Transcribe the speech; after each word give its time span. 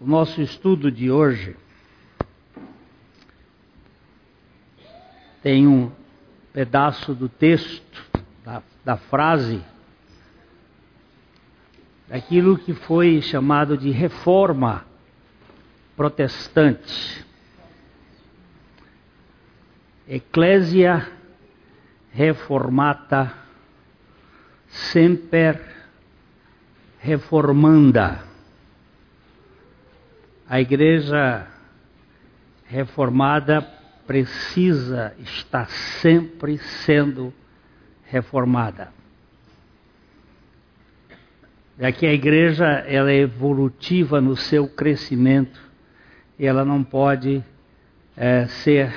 O 0.00 0.06
nosso 0.06 0.40
estudo 0.40 0.90
de 0.90 1.10
hoje 1.10 1.54
tem 5.42 5.68
um 5.68 5.92
pedaço 6.54 7.14
do 7.14 7.28
texto, 7.28 8.02
da, 8.42 8.62
da 8.82 8.96
frase, 8.96 9.62
daquilo 12.08 12.56
que 12.56 12.72
foi 12.72 13.20
chamado 13.20 13.76
de 13.76 13.90
reforma 13.90 14.86
protestante. 15.94 17.22
Ecclesia 20.08 21.12
reformata 22.10 23.34
semper 24.66 25.60
reformanda. 27.00 28.29
A 30.50 30.60
igreja 30.60 31.46
reformada 32.64 33.62
precisa 34.04 35.14
estar 35.20 35.70
sempre 36.00 36.58
sendo 36.58 37.32
reformada. 38.06 38.88
É 41.78 41.92
que 41.92 42.04
a 42.04 42.12
igreja 42.12 42.66
ela 42.66 43.12
é 43.12 43.18
evolutiva 43.18 44.20
no 44.20 44.36
seu 44.36 44.66
crescimento 44.66 45.60
e 46.36 46.44
ela 46.46 46.64
não 46.64 46.82
pode 46.82 47.44
é, 48.16 48.46
ser 48.46 48.92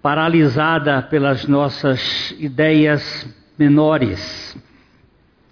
paralisada 0.00 1.02
pelas 1.02 1.46
nossas 1.46 2.34
ideias 2.38 3.28
menores. 3.58 4.56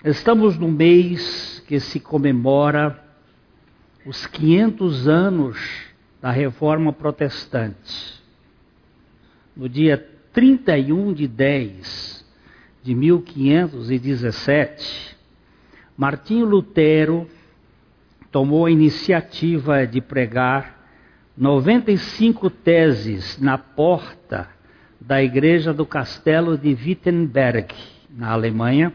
Estamos 0.03 0.57
no 0.57 0.69
mês 0.69 1.63
que 1.69 1.79
se 1.79 2.01
comemora 2.01 3.04
os 4.07 4.27
500 4.27 5.09
anos 5.09 5.57
da 6.21 6.31
Reforma 6.31 6.93
Protestante. 6.93 8.23
No 9.57 9.69
dia 9.69 9.97
31 10.33 11.13
de 11.13 11.27
10 11.27 12.25
de 12.83 12.95
1517, 12.95 15.17
Martinho 15.97 16.45
Lutero 16.45 17.29
tomou 18.31 18.67
a 18.67 18.71
iniciativa 18.71 19.87
de 19.87 20.01
pregar 20.01 20.75
95 21.37 22.51
teses 22.51 23.41
na 23.41 23.57
porta 23.57 24.49
da 25.01 25.23
igreja 25.23 25.73
do 25.73 25.87
castelo 25.87 26.59
de 26.59 26.75
Wittenberg, 26.75 27.75
na 28.11 28.33
Alemanha, 28.33 28.93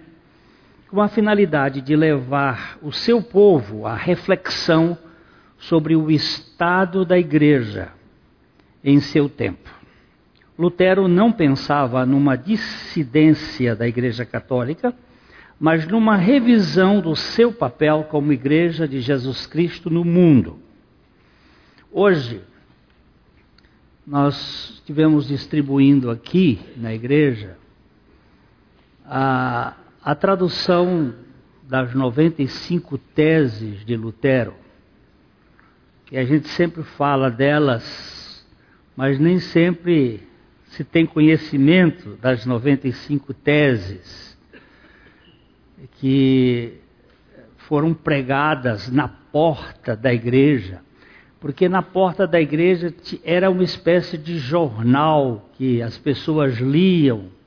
com 0.90 1.02
a 1.02 1.08
finalidade 1.08 1.82
de 1.82 1.96
levar 1.96 2.78
o 2.82 2.92
seu 2.92 3.22
povo 3.22 3.86
à 3.86 3.96
reflexão 3.96 4.98
sobre 5.58 5.96
o 5.96 6.10
estado 6.10 7.06
da 7.06 7.18
igreja 7.18 7.90
em 8.84 9.00
seu 9.00 9.30
tempo. 9.30 9.70
Lutero 10.58 11.08
não 11.08 11.32
pensava 11.32 12.06
numa 12.06 12.36
dissidência 12.36 13.76
da 13.76 13.88
Igreja 13.88 14.26
Católica, 14.26 14.94
mas 15.60 15.88
numa 15.88 16.18
revisão 16.18 17.00
do 17.00 17.16
seu 17.16 17.54
papel 17.54 18.08
como 18.10 18.34
Igreja 18.34 18.88
de 18.88 19.00
Jesus 19.00 19.46
Cristo 19.46 19.90
no 19.90 20.04
mundo. 20.04 20.60
Hoje, 21.92 22.42
nós 24.06 24.72
estivemos 24.76 25.28
distribuindo 25.28 26.10
aqui 26.10 26.60
na 26.76 26.94
igreja 26.94 27.58
a, 29.06 29.76
a 30.10 30.16
tradução 30.16 31.14
das 31.62 31.94
95 31.94 32.98
teses 32.98 33.86
de 33.86 33.96
Lutero, 33.96 34.56
que 36.08 36.18
a 36.18 36.26
gente 36.26 36.48
sempre 36.48 36.82
fala 36.82 37.30
delas, 37.30 38.44
mas 38.98 39.20
nem 39.20 39.38
sempre 39.38 40.28
se 40.70 40.84
tem 40.84 41.06
conhecimento 41.06 42.18
das 42.20 42.44
95 42.44 43.36
teses 43.36 44.36
que 46.00 46.80
foram 47.58 47.94
pregadas 47.94 48.90
na 48.90 49.08
porta 49.08 49.96
da 49.96 50.12
igreja, 50.12 50.82
porque 51.40 51.70
na 51.70 51.84
porta 51.84 52.26
da 52.26 52.42
igreja 52.42 52.92
era 53.24 53.52
uma 53.52 53.64
espécie 53.64 54.18
de 54.18 54.40
jornal 54.40 55.52
que 55.54 55.84
as 55.84 56.00
pessoas 56.00 56.58
liam. 56.58 57.38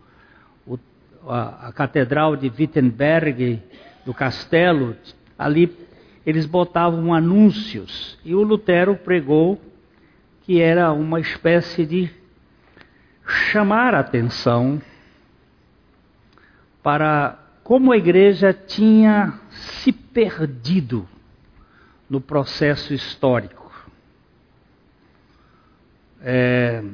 A, 1.27 1.69
a 1.69 1.73
catedral 1.73 2.37
de 2.37 2.49
Wittenberg, 2.49 3.63
do 4.05 4.13
castelo, 4.13 4.97
ali 5.39 5.77
eles 6.25 6.47
botavam 6.47 7.13
anúncios 7.13 8.19
e 8.25 8.35
o 8.35 8.43
Lutero 8.43 8.97
pregou 8.97 9.61
que 10.43 10.61
era 10.61 10.93
uma 10.93 11.21
espécie 11.21 11.85
de 11.87 12.11
chamar 13.27 13.95
a 13.95 14.01
atenção 14.01 14.81
para 16.83 17.39
como 17.63 17.93
a 17.93 17.97
igreja 17.97 18.53
tinha 18.53 19.41
se 19.51 19.93
perdido 19.93 21.09
no 22.11 22.21
processo 22.21 22.93
histórico. 22.93 23.73
É, 26.21 26.85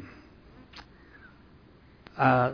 a, 2.19 2.53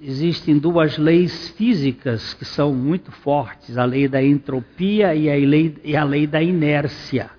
existem 0.00 0.58
duas 0.58 0.98
leis 0.98 1.48
físicas 1.50 2.34
que 2.34 2.44
são 2.44 2.74
muito 2.74 3.10
fortes: 3.10 3.78
a 3.78 3.84
lei 3.84 4.06
da 4.06 4.22
entropia 4.22 5.14
e 5.14 5.30
a 5.30 5.34
lei, 5.34 5.76
e 5.82 5.96
a 5.96 6.04
lei 6.04 6.26
da 6.26 6.42
inércia. 6.42 7.30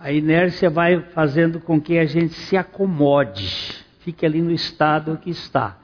A 0.00 0.10
inércia 0.10 0.68
vai 0.68 1.00
fazendo 1.14 1.60
com 1.60 1.80
que 1.80 1.96
a 1.96 2.04
gente 2.04 2.34
se 2.34 2.56
acomode 2.56 3.82
fique 4.02 4.26
ali 4.26 4.42
no 4.42 4.52
estado 4.52 5.16
que 5.16 5.30
está. 5.30 5.78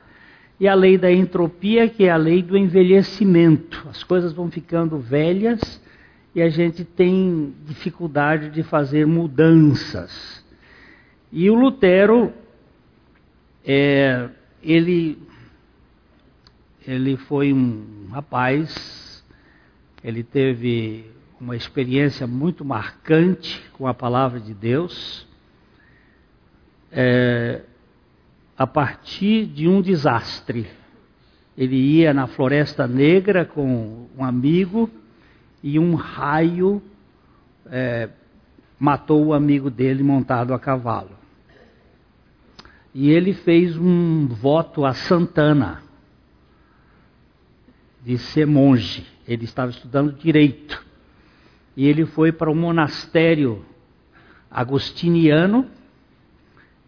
E 0.61 0.67
a 0.67 0.75
lei 0.75 0.99
da 0.99 1.11
entropia, 1.11 1.89
que 1.89 2.05
é 2.05 2.11
a 2.11 2.17
lei 2.17 2.43
do 2.43 2.57
envelhecimento. 2.57 3.87
As 3.89 4.03
coisas 4.03 4.33
vão 4.33 4.51
ficando 4.51 4.99
velhas 4.99 5.81
e 6.35 6.43
a 6.43 6.49
gente 6.49 6.85
tem 6.85 7.55
dificuldade 7.65 8.51
de 8.51 8.63
fazer 8.63 9.07
mudanças. 9.07 10.45
E 11.33 11.49
o 11.49 11.55
Lutero, 11.55 12.33
é, 13.65 14.29
ele, 14.63 15.19
ele 16.87 17.17
foi 17.17 17.53
um 17.53 18.09
rapaz, 18.11 19.25
ele 20.03 20.23
teve 20.23 21.11
uma 21.41 21.57
experiência 21.57 22.27
muito 22.27 22.65
marcante 22.65 23.63
com 23.73 23.87
a 23.87 23.95
palavra 23.95 24.41
de 24.41 24.55
Deus. 24.55 25.27
É, 26.91 27.63
a 28.59 28.67
partir 28.67 29.47
de 29.47 29.69
um 29.69 29.81
desastre. 29.81 30.67
Ele 31.57 31.77
ia 31.77 32.13
na 32.13 32.27
Floresta 32.27 32.89
Negra 32.89 33.45
com 33.45 34.09
um 34.17 34.25
amigo 34.25 34.91
e 35.63 35.79
um 35.79 35.95
raio 35.95 36.83
é, 37.67 38.09
matou 38.79 39.27
o 39.27 39.33
amigo 39.33 39.71
dele 39.71 40.03
montado 40.03 40.53
a 40.53 40.59
cavalo. 40.59 41.18
E 42.95 43.11
ele 43.11 43.33
fez 43.33 43.77
um 43.77 44.27
voto 44.29 44.85
a 44.85 44.95
Santana 44.95 45.83
de 48.03 48.19
ser 48.19 48.47
monge. 48.47 49.07
Ele 49.27 49.45
estava 49.45 49.71
estudando 49.71 50.13
direito. 50.13 50.85
E 51.77 51.87
ele 51.87 52.07
foi 52.07 52.33
para 52.33 52.51
o 52.51 52.55
monastério 52.55 53.65
agostiniano 54.51 55.69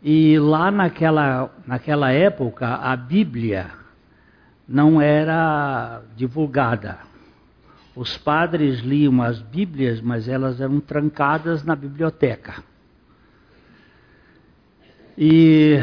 e 0.03 0.39
lá 0.39 0.71
naquela, 0.71 1.51
naquela 1.67 2.11
época, 2.11 2.67
a 2.67 2.97
Bíblia 2.97 3.71
não 4.67 5.01
era 5.01 6.03
divulgada. 6.17 6.99
Os 7.95 8.17
padres 8.17 8.81
liam 8.81 9.21
as 9.21 9.43
Bíblias, 9.43 10.01
mas 10.01 10.27
elas 10.27 10.59
eram 10.59 10.81
trancadas 10.81 11.65
na 11.65 11.77
biblioteca. 11.77 12.63
E 15.23 15.79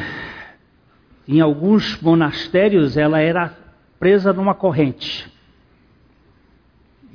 em 1.27 1.39
alguns 1.39 2.01
monastérios 2.01 2.97
ela 2.97 3.19
era 3.19 3.55
presa 3.99 4.33
numa 4.33 4.55
corrente. 4.55 5.31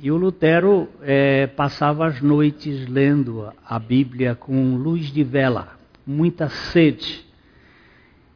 E 0.01 0.09
o 0.09 0.15
Lutero 0.15 0.87
é, 1.01 1.47
passava 1.47 2.07
as 2.07 2.21
noites 2.21 2.87
lendo 2.87 3.51
a 3.65 3.77
Bíblia 3.77 4.35
com 4.35 4.77
luz 4.77 5.11
de 5.11 5.21
vela 5.21 5.77
muita 6.07 6.47
sede. 6.47 7.25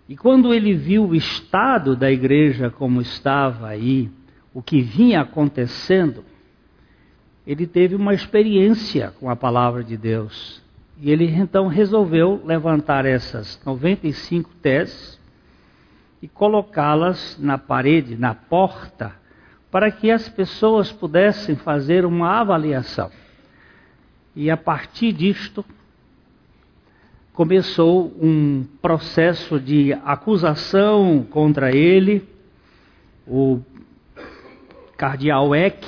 E 0.10 0.18
quando 0.18 0.54
ele 0.54 0.74
viu 0.74 1.08
o 1.08 1.16
estado 1.16 1.96
da 1.96 2.12
igreja 2.12 2.70
como 2.70 3.02
estava 3.02 3.68
aí, 3.68 4.10
o 4.54 4.62
que 4.62 4.82
vinha 4.82 5.22
acontecendo, 5.22 6.26
ele 7.46 7.66
teve 7.66 7.96
uma 7.96 8.14
experiência 8.14 9.14
com 9.18 9.30
a 9.30 9.36
palavra 9.36 9.82
de 9.82 9.96
Deus. 9.96 10.62
E 11.00 11.12
ele 11.12 11.26
então 11.26 11.68
resolveu 11.68 12.42
levantar 12.44 13.06
essas 13.06 13.60
95 13.64 14.50
teses 14.62 15.20
e 16.22 16.28
colocá-las 16.28 17.38
na 17.40 17.58
parede, 17.58 18.16
na 18.18 18.34
porta, 18.34 19.14
para 19.70 19.92
que 19.92 20.10
as 20.10 20.28
pessoas 20.28 20.92
pudessem 20.92 21.56
fazer 21.56 22.04
uma 22.06 22.40
avaliação. 22.40 23.12
E 24.36 24.50
a 24.50 24.58
partir 24.58 25.14
disto, 25.14 25.64
começou 27.34 28.12
um 28.20 28.66
processo 28.82 29.60
de 29.60 29.94
acusação 30.04 31.24
contra 31.30 31.72
ele. 31.76 32.28
O 33.28 33.62
cardeal 34.98 35.56
Eck 35.56 35.86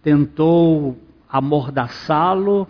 tentou 0.00 0.96
amordaçá-lo, 1.28 2.68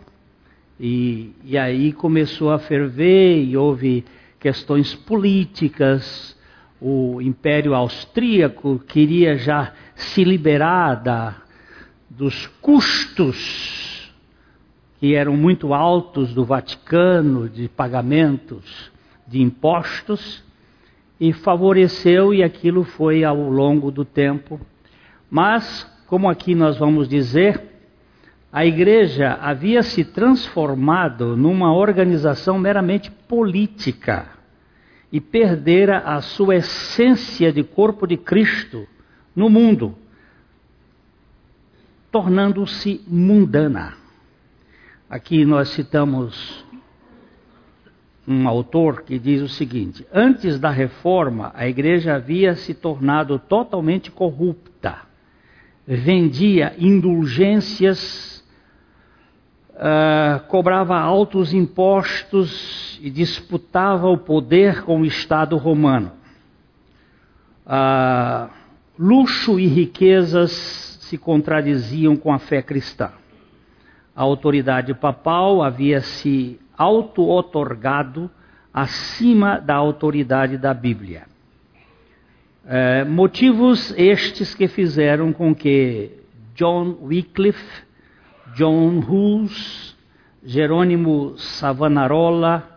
e, 0.84 1.30
e 1.44 1.56
aí 1.56 1.92
começou 1.92 2.50
a 2.50 2.58
ferver 2.58 3.44
e 3.44 3.56
houve 3.56 4.04
questões 4.40 4.92
políticas. 4.96 6.36
O 6.80 7.22
Império 7.22 7.72
Austríaco 7.72 8.80
queria 8.80 9.36
já 9.36 9.72
se 9.94 10.24
liberar 10.24 10.96
da, 10.96 11.36
dos 12.10 12.48
custos 12.60 14.12
que 14.98 15.14
eram 15.14 15.36
muito 15.36 15.72
altos 15.72 16.34
do 16.34 16.44
Vaticano, 16.44 17.48
de 17.48 17.68
pagamentos 17.68 18.90
de 19.24 19.40
impostos, 19.40 20.42
e 21.18 21.32
favoreceu, 21.32 22.34
e 22.34 22.42
aquilo 22.42 22.82
foi 22.82 23.22
ao 23.22 23.36
longo 23.36 23.92
do 23.92 24.04
tempo. 24.04 24.60
Mas, 25.30 25.84
como 26.08 26.28
aqui 26.28 26.54
nós 26.54 26.76
vamos 26.76 27.08
dizer, 27.08 27.71
a 28.52 28.66
igreja 28.66 29.38
havia 29.40 29.82
se 29.82 30.04
transformado 30.04 31.34
numa 31.38 31.74
organização 31.74 32.58
meramente 32.58 33.10
política 33.10 34.26
e 35.10 35.22
perdera 35.22 36.00
a 36.00 36.20
sua 36.20 36.56
essência 36.56 37.50
de 37.50 37.64
corpo 37.64 38.06
de 38.06 38.18
Cristo 38.18 38.86
no 39.34 39.48
mundo, 39.48 39.96
tornando-se 42.10 43.00
mundana. 43.08 43.94
Aqui 45.08 45.46
nós 45.46 45.70
citamos 45.70 46.62
um 48.28 48.46
autor 48.46 49.02
que 49.02 49.18
diz 49.18 49.40
o 49.40 49.48
seguinte: 49.48 50.06
Antes 50.12 50.58
da 50.58 50.68
reforma, 50.68 51.52
a 51.54 51.66
igreja 51.66 52.16
havia 52.16 52.54
se 52.54 52.74
tornado 52.74 53.38
totalmente 53.38 54.10
corrupta, 54.10 54.98
vendia 55.86 56.74
indulgências 56.78 58.41
uh, 59.74 60.40
cobrava 60.46 60.98
altos 60.98 61.52
impostos 61.52 62.98
e 63.02 63.10
disputava 63.10 64.08
o 64.08 64.18
poder 64.18 64.82
com 64.82 65.00
o 65.00 65.04
Estado 65.04 65.56
romano. 65.56 66.12
Uh, 67.66 68.50
luxo 68.98 69.58
e 69.58 69.66
riquezas 69.66 70.52
se 71.02 71.16
contradiziam 71.18 72.16
com 72.16 72.32
a 72.32 72.38
fé 72.38 72.62
cristã. 72.62 73.10
A 74.14 74.22
autoridade 74.22 74.94
papal 74.94 75.62
havia 75.62 76.00
se 76.00 76.60
auto-otorgado 76.76 78.30
acima 78.72 79.58
da 79.58 79.74
autoridade 79.74 80.56
da 80.58 80.72
Bíblia. 80.72 81.24
Uh, 82.64 83.08
motivos 83.10 83.92
estes 83.96 84.54
que 84.54 84.68
fizeram 84.68 85.32
com 85.32 85.54
que 85.54 86.10
John 86.54 86.96
Wycliffe 87.02 87.82
John 88.54 88.98
Hus, 88.98 89.96
Jerônimo 90.44 91.38
Savonarola, 91.38 92.68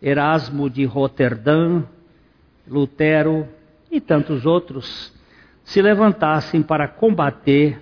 Erasmo 0.00 0.70
de 0.70 0.84
Roterdã, 0.84 1.82
Lutero 2.66 3.46
e 3.90 4.00
tantos 4.00 4.46
outros 4.46 5.12
se 5.64 5.82
levantassem 5.82 6.62
para 6.62 6.88
combater 6.88 7.78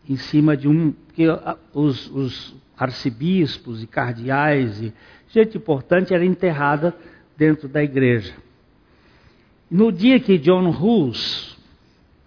Em 0.10 0.18
cima 0.18 0.58
de 0.58 0.68
um. 0.68 0.92
Porque 0.92 1.26
os, 1.74 2.10
os 2.10 2.56
arcebispos 2.78 3.84
e 3.84 3.88
cardeais 3.88 4.82
e 4.82 4.94
gente 5.34 5.58
importante 5.58 6.14
era 6.14 6.24
enterrada 6.24 6.96
dentro 7.36 7.68
da 7.68 7.84
igreja. 7.84 8.34
No 9.70 9.92
dia 9.92 10.20
que 10.20 10.38
John 10.38 10.70
Hus 10.70 11.53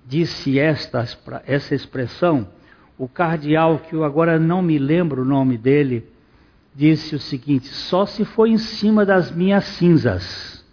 disse 0.06 0.58
esta, 0.58 1.04
essa 1.46 1.74
expressão, 1.74 2.48
o 2.96 3.08
cardeal, 3.08 3.80
que 3.80 3.94
eu 3.94 4.04
agora 4.04 4.38
não 4.38 4.62
me 4.62 4.78
lembro 4.78 5.22
o 5.22 5.24
nome 5.24 5.58
dele, 5.58 6.06
disse 6.74 7.14
o 7.14 7.18
seguinte: 7.18 7.66
só 7.66 8.06
se 8.06 8.24
for 8.24 8.46
em 8.46 8.56
cima 8.56 9.04
das 9.04 9.30
minhas 9.30 9.64
cinzas 9.64 10.64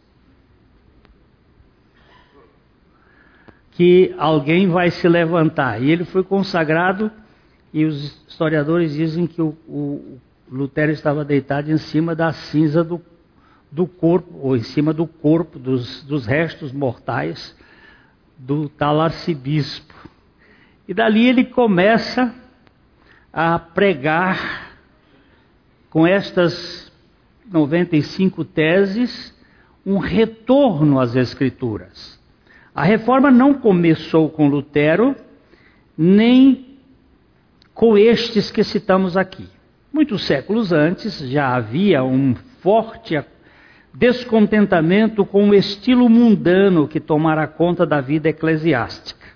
que 3.72 4.14
alguém 4.20 4.70
vai 4.70 4.92
se 4.92 5.08
levantar. 5.08 5.82
E 5.82 5.90
ele 5.90 6.06
foi 6.06 6.24
consagrado, 6.24 7.12
e 7.74 7.86
os 7.86 8.24
historiadores 8.28 8.94
dizem 8.94 9.26
que 9.26 9.42
o, 9.42 9.58
o 9.68 10.20
Lutero 10.50 10.92
estava 10.92 11.26
deitado 11.26 11.72
em 11.72 11.78
cima 11.78 12.16
da 12.16 12.32
cinza 12.32 12.84
do, 12.84 13.02
do 13.72 13.88
corpo, 13.88 14.38
ou 14.44 14.56
em 14.56 14.62
cima 14.62 14.94
do 14.94 15.08
corpo, 15.08 15.58
dos, 15.58 16.04
dos 16.04 16.28
restos 16.28 16.72
mortais 16.72 17.56
do 18.38 18.70
tal 18.70 19.00
arcebispo. 19.00 19.94
E 20.88 20.94
dali 20.94 21.28
ele 21.28 21.46
começa 21.46 22.34
a 23.32 23.58
pregar 23.58 24.72
com 25.90 26.06
estas 26.06 26.92
95 27.52 28.44
teses 28.46 29.34
um 29.86 29.98
retorno 29.98 31.00
às 31.00 31.16
Escrituras. 31.16 32.20
A 32.74 32.84
reforma 32.84 33.30
não 33.30 33.54
começou 33.54 34.30
com 34.30 34.48
Lutero, 34.48 35.16
nem 35.98 36.78
com 37.74 37.98
estes 37.98 38.50
que 38.50 38.64
citamos 38.64 39.16
aqui. 39.16 39.48
Muitos 39.92 40.24
séculos 40.24 40.72
antes 40.72 41.20
já 41.30 41.56
havia 41.56 42.04
um 42.04 42.34
forte 42.62 43.16
descontentamento 43.94 45.24
com 45.24 45.50
o 45.50 45.54
estilo 45.54 46.10
mundano 46.10 46.88
que 46.88 47.00
tomara 47.00 47.46
conta 47.48 47.86
da 47.86 48.02
vida 48.02 48.30
eclesiástica. 48.30 49.28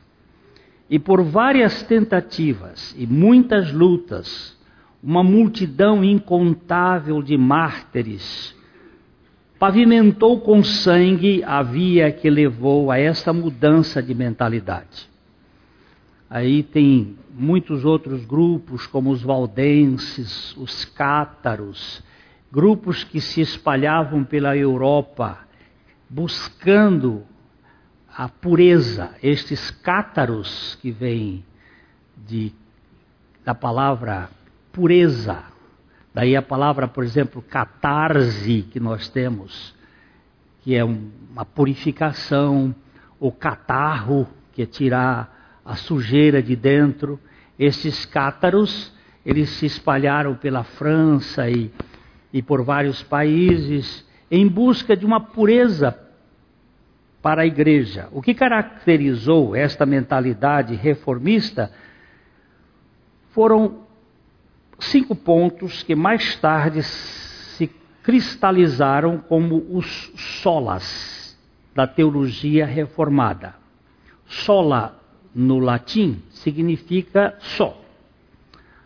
E 0.89 0.97
por 0.97 1.21
várias 1.21 1.83
tentativas 1.83 2.95
e 2.97 3.05
muitas 3.05 3.71
lutas, 3.71 4.57
uma 5.03 5.23
multidão 5.23 6.03
incontável 6.03 7.21
de 7.21 7.37
mártires 7.37 8.55
pavimentou 9.59 10.39
com 10.39 10.63
sangue 10.63 11.43
a 11.43 11.61
via 11.63 12.11
que 12.11 12.29
levou 12.29 12.91
a 12.91 12.97
esta 12.97 13.33
mudança 13.33 14.01
de 14.01 14.13
mentalidade. 14.13 15.09
Aí 16.29 16.61
tem 16.61 17.15
muitos 17.33 17.85
outros 17.85 18.25
grupos, 18.25 18.85
como 18.85 19.11
os 19.11 19.21
valdenses, 19.21 20.55
os 20.57 20.85
cátaros, 20.85 22.03
grupos 22.51 23.03
que 23.03 23.19
se 23.19 23.41
espalhavam 23.41 24.23
pela 24.23 24.55
Europa 24.55 25.39
buscando 26.09 27.25
a 28.15 28.29
pureza. 28.29 29.11
Estes 29.21 29.69
cátaros 29.69 30.77
que 30.81 30.91
vêm 30.91 31.43
de, 32.15 32.51
da 33.45 33.53
palavra 33.53 34.29
pureza, 34.71 35.43
daí 36.13 36.35
a 36.35 36.41
palavra, 36.41 36.87
por 36.87 37.03
exemplo, 37.03 37.41
catarse 37.41 38.63
que 38.71 38.79
nós 38.79 39.07
temos, 39.09 39.75
que 40.61 40.75
é 40.75 40.83
um, 40.83 41.11
uma 41.31 41.45
purificação, 41.45 42.73
o 43.19 43.31
catarro, 43.31 44.27
que 44.53 44.61
é 44.61 44.65
tirar 44.65 45.61
a 45.63 45.75
sujeira 45.75 46.41
de 46.41 46.55
dentro. 46.55 47.19
Esses 47.59 48.05
cátaros, 48.05 48.93
eles 49.25 49.49
se 49.51 49.65
espalharam 49.65 50.35
pela 50.35 50.63
França 50.63 51.49
e, 51.49 51.71
e 52.31 52.41
por 52.41 52.63
vários 52.63 53.01
países 53.03 54.05
em 54.29 54.47
busca 54.47 54.95
de 54.95 55.05
uma 55.05 55.19
pureza 55.19 55.97
para 57.21 57.41
a 57.41 57.45
igreja. 57.45 58.07
O 58.11 58.21
que 58.21 58.33
caracterizou 58.33 59.55
esta 59.55 59.85
mentalidade 59.85 60.75
reformista 60.75 61.71
foram 63.31 63.79
cinco 64.79 65.15
pontos 65.15 65.83
que 65.83 65.95
mais 65.95 66.35
tarde 66.35 66.81
cristalizaram 68.07 69.17
como 69.17 69.65
os 69.69 70.13
solas 70.15 71.37
da 71.75 71.85
teologia 71.85 72.65
reformada. 72.65 73.53
Sola 74.25 74.97
no 75.35 75.59
latim 75.59 76.23
significa 76.29 77.35
só, 77.39 77.79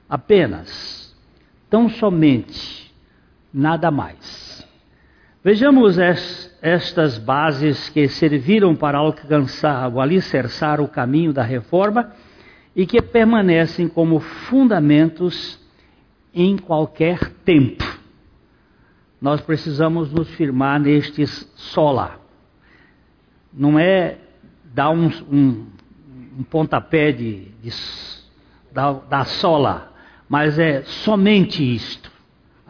apenas, 0.09 1.15
tão 1.69 1.87
somente, 1.87 2.80
nada 3.53 3.91
mais. 3.91 4.67
Vejamos 5.43 5.97
estas 6.61 7.17
bases 7.17 7.89
que 7.89 8.07
serviram 8.07 8.75
para 8.75 8.99
alcançar 8.99 9.91
ou 9.91 9.99
alicerçar 9.99 10.79
o 10.79 10.87
caminho 10.87 11.33
da 11.33 11.41
reforma 11.41 12.11
e 12.75 12.85
que 12.85 13.01
permanecem 13.01 13.87
como 13.87 14.19
fundamentos 14.19 15.59
em 16.33 16.57
qualquer 16.57 17.19
tempo 17.43 17.91
nós 19.21 19.39
precisamos 19.39 20.11
nos 20.11 20.27
firmar 20.31 20.79
nestes 20.79 21.47
sola. 21.55 22.19
Não 23.53 23.77
é 23.77 24.17
dar 24.73 24.89
um, 24.89 25.09
um, 25.31 25.67
um 26.39 26.43
pontapé 26.43 27.11
de, 27.11 27.51
de, 27.61 27.71
da, 28.71 28.93
da 28.93 29.23
sola, 29.25 29.93
mas 30.27 30.57
é 30.57 30.81
somente 30.83 31.63
isto. 31.75 32.10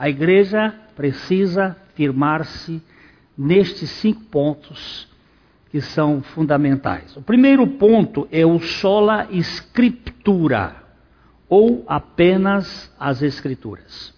A 0.02 0.10
igreja 0.10 0.74
precisa 0.96 1.78
firmar-se 1.94 2.82
nestes 3.38 3.88
cinco 3.92 4.24
pontos 4.24 5.08
que 5.70 5.80
são 5.80 6.24
fundamentais. 6.24 7.16
O 7.16 7.22
primeiro 7.22 7.68
ponto 7.68 8.28
é 8.32 8.44
o 8.44 8.58
sola 8.60 9.28
scriptura, 9.30 10.76
ou 11.48 11.86
apenas 11.88 12.92
as 13.00 13.22
escrituras. 13.22 14.12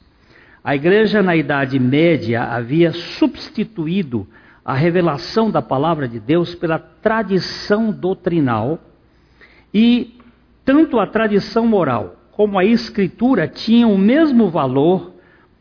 A 0.63 0.73
igreja 0.73 1.21
na 1.21 1.35
Idade 1.35 1.77
Média 1.77 2.43
havia 2.43 2.93
substituído 2.93 4.25
a 4.63 4.73
revelação 4.73 5.51
da 5.51 5.61
palavra 5.61 6.07
de 6.07 6.17
Deus 6.17 6.55
pela 6.55 6.79
tradição 6.79 7.91
doutrinal 7.91 8.79
e 9.73 10.17
tanto 10.63 10.97
a 10.97 11.05
tradição 11.05 11.67
moral 11.67 12.15
como 12.31 12.57
a 12.57 12.63
escritura 12.63 13.49
tinham 13.49 13.93
o 13.93 13.97
mesmo 13.97 14.49
valor 14.49 15.11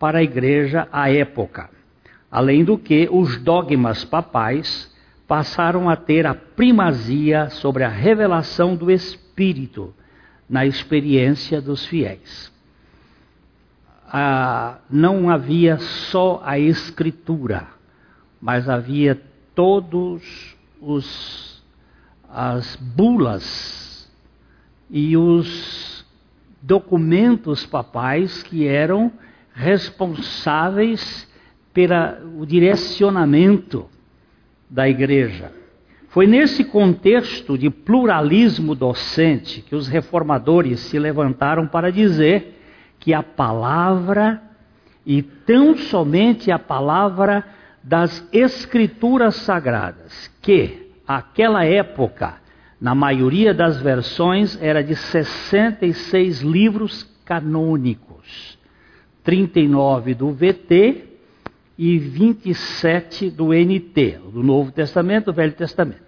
para 0.03 0.19
a 0.19 0.23
igreja 0.25 0.89
à 0.91 1.09
época. 1.09 1.71
Além 2.29 2.65
do 2.65 2.77
que, 2.77 3.09
os 3.09 3.39
dogmas 3.39 4.05
papais 4.05 4.93
passaram 5.29 5.89
a 5.89 5.95
ter 5.95 6.27
a 6.27 6.35
primazia 6.35 7.49
sobre 7.51 7.85
a 7.85 7.89
revelação 7.89 8.75
do 8.75 8.91
Espírito 8.91 9.95
na 10.51 10.67
experiência 10.67 11.61
dos 11.61 11.87
fiéis 11.87 12.53
ah, 14.13 14.77
não 14.91 15.31
havia 15.31 15.79
só 15.79 16.43
a 16.45 16.59
escritura, 16.59 17.67
mas 18.39 18.69
havia 18.69 19.19
todos 19.55 20.55
os 20.79 21.63
as 22.35 22.77
bulas 22.77 24.11
e 24.91 25.17
os 25.17 26.05
documentos 26.63 27.67
papais 27.67 28.43
que 28.43 28.67
eram 28.67 29.13
responsáveis 29.55 31.29
pelo 31.73 32.47
direcionamento 32.47 33.89
da 34.69 34.89
igreja. 34.89 35.53
Foi 36.09 36.27
nesse 36.27 36.65
contexto 36.65 37.57
de 37.57 37.71
pluralismo 37.71 38.75
docente 38.75 39.63
que 39.63 39.75
os 39.75 39.89
reformadores 39.89 40.81
se 40.81 40.99
levantaram 40.99 41.67
para 41.67 41.91
dizer 41.91 42.61
que 43.01 43.15
a 43.15 43.23
palavra, 43.23 44.43
e 45.07 45.23
tão 45.23 45.77
somente 45.77 46.51
a 46.51 46.59
palavra 46.59 47.45
das 47.83 48.29
Escrituras 48.33 49.37
Sagradas, 49.37 50.31
que 50.41 50.93
aquela 51.09 51.65
época, 51.65 52.35
na 52.81 52.95
maioria 52.95 53.55
das 53.55 53.81
versões, 53.81 54.59
era 54.61 54.85
de 54.85 54.95
66 54.95 56.43
livros 56.43 57.05
canônicos, 57.25 58.12
39 59.23 60.15
do 60.15 60.33
VT 60.33 61.05
e 61.79 61.99
27 61.99 63.31
do 63.31 63.49
NT, 63.49 64.19
do 64.33 64.43
Novo 64.43 64.71
Testamento 64.73 65.27
do 65.27 65.33
Velho 65.33 65.53
Testamento. 65.53 66.03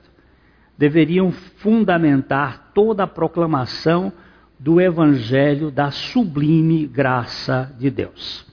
Deveriam 0.76 1.30
fundamentar 1.30 2.72
toda 2.74 3.04
a 3.04 3.06
proclamação 3.06 4.12
do 4.58 4.80
Evangelho 4.80 5.70
da 5.70 5.90
sublime 5.90 6.86
graça 6.86 7.74
de 7.78 7.90
Deus. 7.90 8.46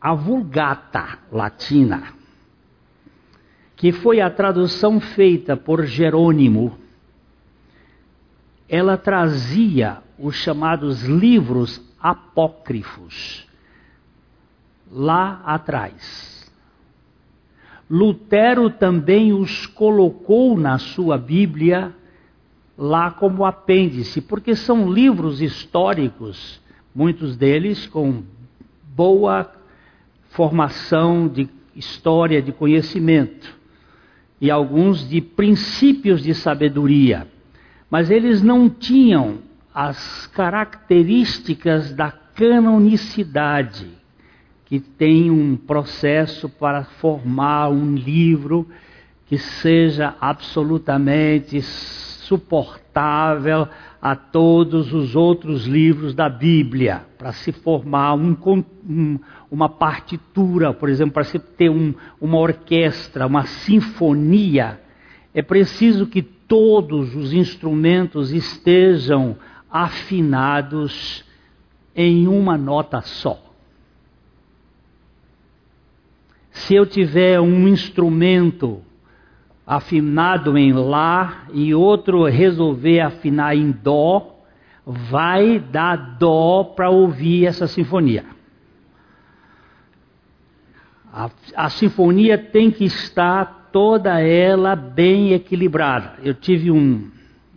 A 0.00 0.14
Vulgata 0.14 1.18
Latina, 1.30 2.14
que 3.76 3.92
foi 3.92 4.20
a 4.20 4.30
tradução 4.30 5.00
feita 5.00 5.56
por 5.56 5.84
Jerônimo, 5.84 6.76
ela 8.68 8.96
trazia 8.96 9.98
os 10.18 10.34
chamados 10.36 11.02
livros 11.02 11.78
apócrifos 12.02 13.46
lá 14.90 15.40
atrás. 15.44 16.50
Lutero 17.88 18.70
também 18.70 19.32
os 19.32 19.66
colocou 19.66 20.58
na 20.58 20.78
sua 20.78 21.16
Bíblia 21.16 21.94
lá 22.76 23.10
como 23.10 23.44
apêndice, 23.44 24.20
porque 24.20 24.56
são 24.56 24.90
livros 24.90 25.40
históricos, 25.40 26.60
muitos 26.94 27.36
deles 27.36 27.86
com 27.86 28.22
boa 28.94 29.50
formação 30.30 31.28
de 31.28 31.48
história, 31.76 32.42
de 32.42 32.50
conhecimento, 32.50 33.54
e 34.40 34.50
alguns 34.50 35.08
de 35.08 35.20
princípios 35.20 36.22
de 36.22 36.34
sabedoria, 36.34 37.28
mas 37.90 38.10
eles 38.10 38.42
não 38.42 38.68
tinham 38.68 39.38
as 39.74 40.26
características 40.28 41.92
da 41.92 42.10
canonicidade, 42.10 43.90
que 44.66 44.80
tem 44.80 45.30
um 45.30 45.56
processo 45.56 46.48
para 46.48 46.84
formar 46.84 47.68
um 47.68 47.94
livro 47.94 48.66
que 49.26 49.38
seja 49.38 50.14
absolutamente 50.20 51.60
suportável 51.62 53.68
a 54.00 54.16
todos 54.16 54.92
os 54.92 55.14
outros 55.14 55.66
livros 55.66 56.14
da 56.14 56.28
Bíblia, 56.28 57.02
para 57.16 57.32
se 57.32 57.52
formar 57.52 58.14
um, 58.14 58.36
um, 58.88 59.18
uma 59.50 59.68
partitura, 59.68 60.72
por 60.72 60.88
exemplo, 60.88 61.14
para 61.14 61.24
se 61.24 61.38
ter 61.38 61.70
um, 61.70 61.94
uma 62.20 62.38
orquestra, 62.38 63.26
uma 63.26 63.44
sinfonia, 63.44 64.80
é 65.34 65.40
preciso 65.40 66.06
que 66.06 66.22
todos 66.22 67.14
os 67.14 67.32
instrumentos 67.32 68.32
estejam 68.32 69.36
afinados 69.72 71.24
em 71.96 72.28
uma 72.28 72.58
nota 72.58 73.00
só. 73.00 73.40
Se 76.50 76.74
eu 76.74 76.84
tiver 76.84 77.40
um 77.40 77.66
instrumento 77.66 78.82
afinado 79.66 80.58
em 80.58 80.72
Lá 80.72 81.46
e 81.54 81.74
outro 81.74 82.24
resolver 82.24 83.00
afinar 83.00 83.56
em 83.56 83.70
Dó, 83.70 84.44
vai 84.84 85.58
dar 85.58 85.96
Dó 86.18 86.64
para 86.64 86.90
ouvir 86.90 87.46
essa 87.46 87.66
sinfonia. 87.66 88.26
A, 91.10 91.30
a, 91.56 91.68
sinfonia 91.70 92.36
tem 92.36 92.70
que 92.70 92.84
estar 92.84 93.68
toda 93.72 94.20
ela 94.20 94.74
bem 94.74 95.32
equilibrada. 95.32 96.14
Eu 96.22 96.34
tive 96.34 96.70
um, 96.70 97.10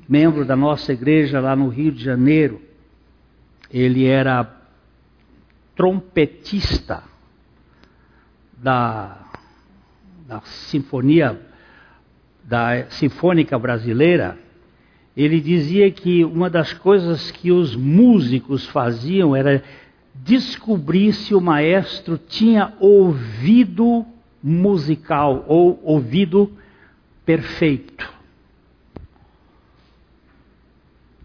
membro 0.08 0.46
da 0.46 0.56
nossa 0.56 0.94
igreja 0.94 1.40
lá 1.40 1.56
no 1.56 1.68
Rio 1.68 1.92
de 1.92 2.04
Janeiro. 2.04 2.62
Ele 3.72 4.06
era 4.06 4.50
trompetista 5.76 7.04
da, 8.58 9.18
da 10.28 10.42
Sinfonia 10.42 11.40
da 12.44 12.86
Sinfônica 12.90 13.58
Brasileira. 13.58 14.38
Ele 15.18 15.40
dizia 15.40 15.90
que 15.92 16.24
uma 16.24 16.50
das 16.50 16.74
coisas 16.74 17.32
que 17.32 17.52
os 17.52 17.76
músicos 17.76 18.66
faziam 18.68 19.36
era 19.36 19.64
descobrir 20.14 21.14
se 21.14 21.34
o 21.34 21.42
maestro 21.42 22.18
tinha 22.18 22.74
ouvido 22.80 24.06
musical 24.44 25.44
ou 25.48 25.80
ouvido 25.84 26.52
perfeito. 27.26 28.14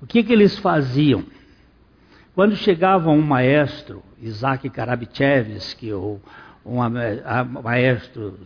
O 0.01 0.07
que, 0.07 0.23
que 0.23 0.33
eles 0.33 0.59
faziam? 0.59 1.25
Quando 2.35 2.57
chegava 2.57 3.11
um 3.11 3.21
maestro, 3.21 4.03
Isaac 4.21 4.69
Karabichevsky, 4.71 5.93
ou 5.93 6.21
um 6.65 6.77
maestro 7.63 8.39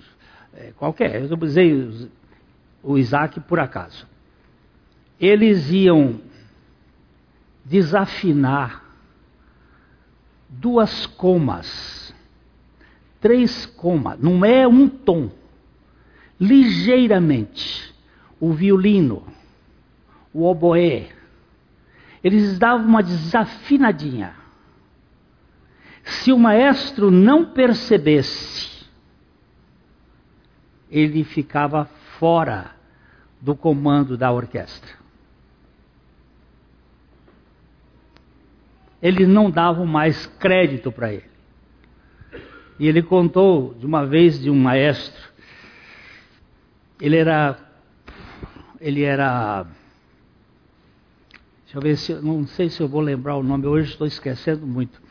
é, 0.57 0.73
qualquer, 0.77 1.23
eu 1.23 1.39
usei 1.41 2.11
o 2.83 2.97
Isaac 2.97 3.41
por 3.41 3.59
acaso, 3.59 4.07
eles 5.21 5.71
iam 5.71 6.21
desafinar 7.65 8.85
duas 10.49 11.07
comas, 11.07 12.15
três 13.21 13.67
comas, 13.67 14.19
não 14.19 14.45
é 14.45 14.67
um 14.67 14.89
tom, 14.89 15.31
ligeiramente, 16.39 17.95
o 18.39 18.53
violino, 18.53 19.27
o 20.33 20.45
oboé, 20.45 21.09
eles 22.25 22.59
davam 22.59 22.87
uma 22.87 23.03
desafinadinha. 23.03 24.35
Se 26.03 26.33
o 26.33 26.39
maestro 26.39 27.11
não 27.11 27.53
percebesse, 27.53 28.87
ele 30.91 31.23
ficava 31.23 31.85
fora 32.19 32.71
do 33.43 33.55
comando 33.55 34.17
da 34.17 34.33
orquestra. 34.33 34.91
Eles 39.03 39.29
não 39.29 39.51
davam 39.51 39.85
mais 39.85 40.25
crédito 40.27 40.91
para 40.91 41.13
ele. 41.13 41.31
E 42.79 42.89
ele 42.89 43.03
contou 43.03 43.75
de 43.75 43.85
uma 43.85 44.07
vez 44.07 44.41
de 44.41 44.49
um 44.49 44.57
maestro. 44.57 45.29
Ele 46.99 47.19
era. 47.19 47.59
Ele 48.81 49.03
era 49.03 49.67
Deixa 51.75 51.79
eu 51.79 51.83
ver 51.83 51.97
se, 51.97 52.15
não 52.25 52.47
sei 52.47 52.71
se 52.71 52.81
eu 52.81 52.87
vou 52.87 53.01
lembrar 53.01 53.37
o 53.37 53.43
nome, 53.43 53.67
hoje 53.67 53.91
estou 53.91 54.07
esquecendo 54.07 54.65
muito. 54.65 55.03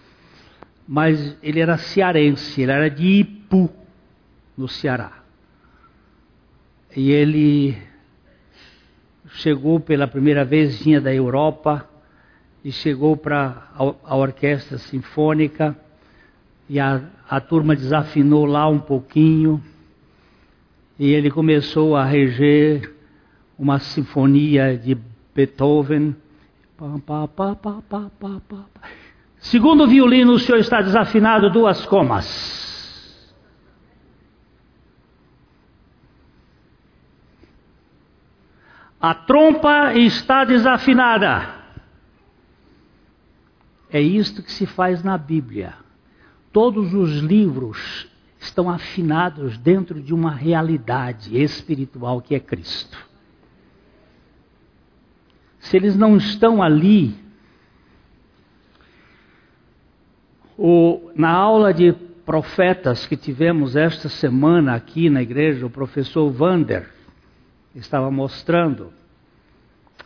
Mas 0.87 1.35
ele 1.43 1.59
era 1.59 1.77
cearense, 1.77 2.61
ele 2.61 2.71
era 2.71 2.89
de 2.89 3.05
Ipu, 3.19 3.69
no 4.55 4.69
Ceará. 4.69 5.11
E 6.95 7.11
ele 7.11 7.77
chegou 9.31 9.77
pela 9.77 10.07
primeira 10.07 10.45
vez, 10.45 10.81
vinha 10.81 11.01
da 11.01 11.13
Europa, 11.13 11.85
e 12.63 12.71
chegou 12.71 13.17
para 13.17 13.69
a, 13.75 14.15
orquestra 14.15 14.77
sinfônica, 14.77 15.77
e 16.69 16.79
a, 16.79 17.01
a 17.29 17.41
turma 17.41 17.75
desafinou 17.75 18.45
lá 18.45 18.69
um 18.69 18.79
pouquinho, 18.79 19.61
e 20.97 21.11
ele 21.11 21.29
começou 21.29 21.93
a 21.97 22.05
reger 22.05 22.93
uma 23.59 23.79
sinfonia 23.79 24.77
de 24.77 24.97
Beethoven, 25.35 26.15
Segundo 29.39 29.87
violino, 29.87 30.33
o 30.33 30.39
senhor 30.39 30.59
está 30.59 30.81
desafinado 30.81 31.49
duas 31.49 31.85
comas. 31.85 32.53
A 38.99 39.13
trompa 39.13 39.93
está 39.93 40.43
desafinada. 40.43 41.55
É 43.89 44.01
isto 44.01 44.43
que 44.43 44.51
se 44.51 44.65
faz 44.65 45.03
na 45.03 45.17
Bíblia. 45.17 45.75
Todos 46.51 46.93
os 46.93 47.19
livros 47.19 48.09
estão 48.39 48.69
afinados 48.69 49.57
dentro 49.57 50.01
de 50.01 50.13
uma 50.13 50.31
realidade 50.31 51.41
espiritual 51.41 52.21
que 52.21 52.35
é 52.35 52.39
Cristo 52.39 53.12
se 55.63 55.75
eles 55.77 55.95
não 55.95 56.17
estão 56.17 56.61
ali, 56.61 57.15
o, 60.57 61.09
na 61.15 61.31
aula 61.31 61.73
de 61.73 61.93
profetas 62.25 63.05
que 63.05 63.15
tivemos 63.15 63.77
esta 63.77 64.09
semana 64.09 64.75
aqui 64.75 65.09
na 65.09 65.21
igreja, 65.21 65.65
o 65.65 65.69
professor 65.69 66.29
Vander 66.29 66.91
estava 67.73 68.11
mostrando 68.11 68.91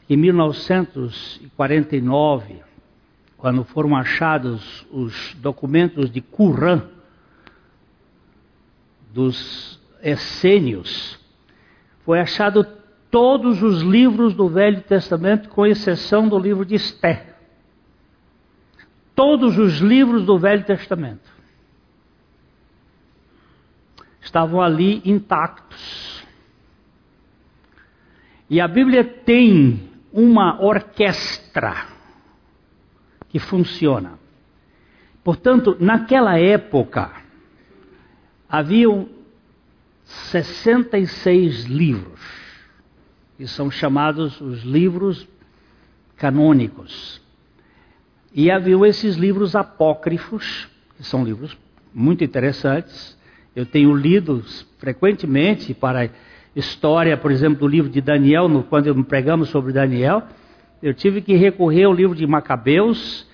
em 0.08 0.16
1949, 0.16 2.62
quando 3.36 3.64
foram 3.64 3.96
achados 3.96 4.86
os 4.92 5.34
documentos 5.40 6.12
de 6.12 6.22
Qumran 6.22 6.84
dos 9.12 9.82
essênios, 10.04 11.20
foi 12.06 12.20
achado 12.20 12.77
todos 13.10 13.62
os 13.64 13.82
livros 13.82 14.34
do 14.34 14.50
Velho 14.50 14.82
Testamento, 14.82 15.50
com 15.50 15.66
exceção 15.66 16.28
do 16.28 16.38
livro 16.38 16.66
de 16.66 16.76
Esté. 16.76 17.36
Todos 19.16 19.58
os 19.58 19.80
livros 19.80 20.26
do 20.26 20.38
Velho 20.38 20.64
Testamento 20.64 21.32
estavam 24.22 24.62
ali 24.62 25.02
intactos. 25.06 26.24
E 28.50 28.62
a 28.62 28.68
Bíblia 28.68 29.04
tem 29.04 29.90
uma 30.12 30.62
orquestra 30.62 31.88
que 33.30 33.40
funciona. 33.40 34.20
Portanto, 35.24 35.76
naquela 35.80 36.38
época, 36.40 37.12
haviam 38.48 39.10
66 40.06 41.66
livros 41.66 42.37
que 43.38 43.48
são 43.48 43.70
chamados 43.70 44.42
os 44.42 44.64
livros 44.64 45.28
canônicos. 46.16 47.22
E 48.34 48.52
havia 48.52 48.76
esses 48.88 49.16
livros 49.16 49.56
apócrifos, 49.56 50.68
que 50.98 51.04
são 51.04 51.24
livros 51.24 51.58
muito 51.94 52.24
interessantes. 52.24 53.18
Eu 53.56 53.66
tenho 53.66 53.96
lido 53.96 54.44
frequentemente 54.78 55.74
para 55.74 56.10
história, 56.56 57.16
por 57.16 57.32
exemplo, 57.32 57.60
do 57.60 57.68
livro 57.68 57.90
de 57.90 58.02
Daniel, 58.02 58.50
no, 58.50 58.64
quando 58.64 59.04
pregamos 59.04 59.50
sobre 59.50 59.72
Daniel, 59.72 60.24
eu 60.82 60.94
tive 60.94 61.22
que 61.22 61.36
recorrer 61.36 61.86
ao 61.86 61.94
livro 61.94 62.16
de 62.16 62.26
Macabeus 62.28 63.28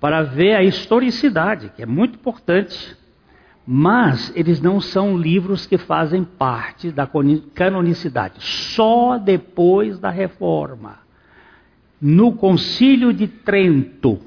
para 0.00 0.22
ver 0.22 0.54
a 0.54 0.62
historicidade, 0.62 1.70
que 1.74 1.82
é 1.82 1.86
muito 1.86 2.14
importante. 2.14 2.96
Mas 3.70 4.32
eles 4.34 4.62
não 4.62 4.80
são 4.80 5.14
livros 5.14 5.66
que 5.66 5.76
fazem 5.76 6.24
parte 6.24 6.90
da 6.90 7.06
canonicidade. 7.54 8.36
Só 8.38 9.18
depois 9.18 9.98
da 9.98 10.08
reforma. 10.08 11.00
No 12.00 12.32
Concílio 12.32 13.12
de 13.12 13.28
Trento, 13.28 14.20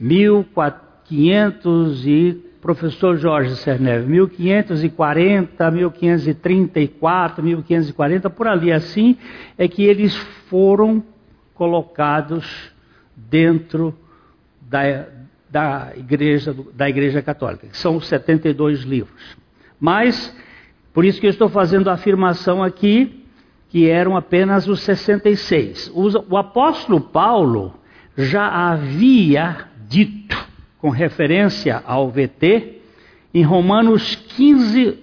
1500 0.00 2.06
e 2.06 2.32
professor 2.62 3.18
Jorge 3.18 3.54
Cerneve, 3.56 4.06
1540, 4.06 5.70
1534, 5.70 7.44
1540, 7.44 8.30
por 8.30 8.48
ali 8.48 8.72
assim, 8.72 9.18
é 9.58 9.68
que 9.68 9.84
eles 9.84 10.16
foram 10.48 11.04
colocados 11.52 12.72
dentro 13.14 13.94
da, 14.62 15.17
da 15.50 15.92
igreja, 15.96 16.54
da 16.74 16.88
igreja 16.88 17.22
católica, 17.22 17.66
que 17.66 17.76
são 17.76 17.96
os 17.96 18.06
72 18.06 18.82
livros. 18.82 19.36
Mas, 19.80 20.34
por 20.92 21.04
isso 21.04 21.20
que 21.20 21.26
eu 21.26 21.30
estou 21.30 21.48
fazendo 21.48 21.88
a 21.88 21.94
afirmação 21.94 22.62
aqui, 22.62 23.24
que 23.68 23.88
eram 23.88 24.16
apenas 24.16 24.66
os 24.66 24.80
66. 24.80 25.90
O, 25.94 26.34
o 26.34 26.36
apóstolo 26.36 27.00
Paulo 27.00 27.74
já 28.16 28.48
havia 28.48 29.68
dito, 29.88 30.36
com 30.78 30.90
referência 30.90 31.82
ao 31.86 32.10
VT, 32.10 32.80
em 33.32 33.42
Romanos 33.42 34.14
15, 34.14 34.98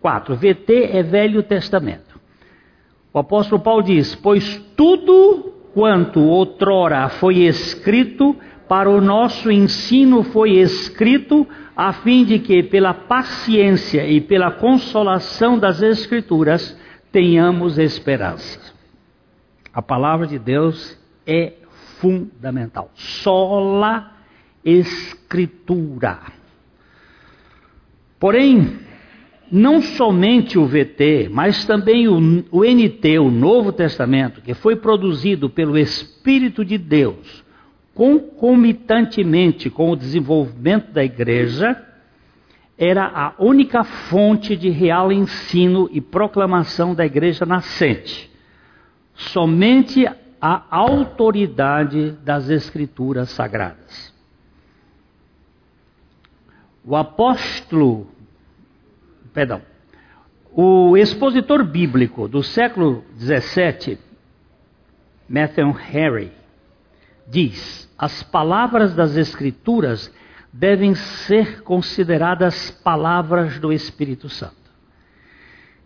4. 0.00 0.36
VT 0.36 0.90
é 0.92 1.02
Velho 1.02 1.42
Testamento. 1.42 2.18
O 3.12 3.18
apóstolo 3.18 3.60
Paulo 3.60 3.82
diz: 3.82 4.14
Pois 4.14 4.58
tudo 4.76 5.52
quanto 5.74 6.20
outrora 6.20 7.08
foi 7.08 7.38
escrito 7.38 8.36
para 8.68 8.90
o 8.90 9.00
nosso 9.00 9.50
ensino 9.50 10.22
foi 10.22 10.58
escrito, 10.58 11.46
a 11.74 11.92
fim 11.92 12.24
de 12.24 12.38
que, 12.38 12.62
pela 12.62 12.92
paciência 12.92 14.06
e 14.06 14.20
pela 14.20 14.50
consolação 14.50 15.58
das 15.58 15.80
Escrituras, 15.80 16.78
tenhamos 17.10 17.78
esperança. 17.78 18.60
A 19.72 19.80
palavra 19.80 20.26
de 20.26 20.38
Deus 20.38 20.98
é 21.26 21.54
fundamental. 21.98 22.90
Sola 22.94 24.12
Escritura. 24.64 26.18
Porém, 28.20 28.80
não 29.50 29.80
somente 29.80 30.58
o 30.58 30.66
VT, 30.66 31.30
mas 31.30 31.64
também 31.64 32.08
o, 32.08 32.18
o 32.50 32.64
NT, 32.64 33.18
o 33.18 33.30
Novo 33.30 33.72
Testamento, 33.72 34.42
que 34.42 34.52
foi 34.52 34.76
produzido 34.76 35.48
pelo 35.48 35.78
Espírito 35.78 36.64
de 36.64 36.76
Deus, 36.76 37.44
concomitantemente 37.98 39.68
com 39.68 39.90
o 39.90 39.96
desenvolvimento 39.96 40.92
da 40.92 41.02
igreja, 41.02 41.84
era 42.78 43.04
a 43.04 43.34
única 43.40 43.82
fonte 43.82 44.56
de 44.56 44.70
real 44.70 45.10
ensino 45.10 45.90
e 45.90 46.00
proclamação 46.00 46.94
da 46.94 47.04
igreja 47.04 47.44
nascente. 47.44 48.30
Somente 49.16 50.06
a 50.40 50.62
autoridade 50.70 52.12
das 52.22 52.48
Escrituras 52.48 53.30
Sagradas. 53.30 54.14
O 56.84 56.94
apóstolo, 56.94 58.06
perdão, 59.34 59.60
o 60.52 60.96
expositor 60.96 61.64
bíblico 61.64 62.28
do 62.28 62.44
século 62.44 63.04
XVII, 63.18 63.98
Matthew 65.28 65.76
Henry, 65.92 66.37
diz: 67.28 67.88
as 67.96 68.22
palavras 68.22 68.94
das 68.94 69.16
Escrituras 69.16 70.12
devem 70.52 70.94
ser 70.94 71.62
consideradas 71.62 72.70
palavras 72.70 73.58
do 73.58 73.72
Espírito 73.72 74.28
Santo. 74.28 74.56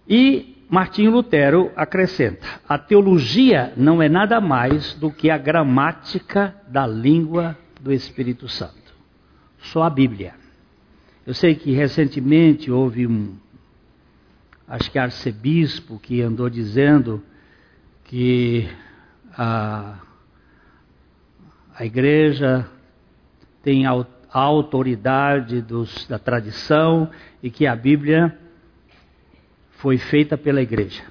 E 0.09 0.65
Martinho 0.69 1.11
Lutero 1.11 1.71
acrescenta: 1.77 2.47
a 2.69 2.79
teologia 2.79 3.73
não 3.77 4.01
é 4.01 4.09
nada 4.09 4.41
mais 4.41 4.95
do 4.95 5.11
que 5.11 5.31
a 5.31 5.39
gramática 5.39 6.55
da 6.69 6.87
língua 6.87 7.59
do 7.81 7.93
Espírito 7.93 8.49
Santo. 8.49 8.95
Só 9.59 9.83
a 9.83 9.91
Bíblia. 9.91 10.35
Eu 11.27 11.35
sei 11.35 11.55
que 11.55 11.73
recentemente 11.73 12.71
houve 12.71 13.07
um, 13.07 13.37
acho 14.67 14.91
que 14.91 14.99
arcebispo 14.99 15.99
que 16.01 16.21
andou 16.21 16.51
dizendo 16.51 17.23
que 18.05 18.69
a, 19.37 19.99
a 21.83 21.85
igreja 21.85 22.64
tem 23.61 23.87
a 23.87 24.05
autoridade 24.31 25.61
dos, 25.61 26.07
da 26.07 26.16
tradição 26.16 27.11
e 27.42 27.51
que 27.51 27.66
a 27.66 27.75
Bíblia 27.75 28.38
foi 29.73 29.99
feita 29.99 30.38
pela 30.38 30.62
igreja. 30.62 31.03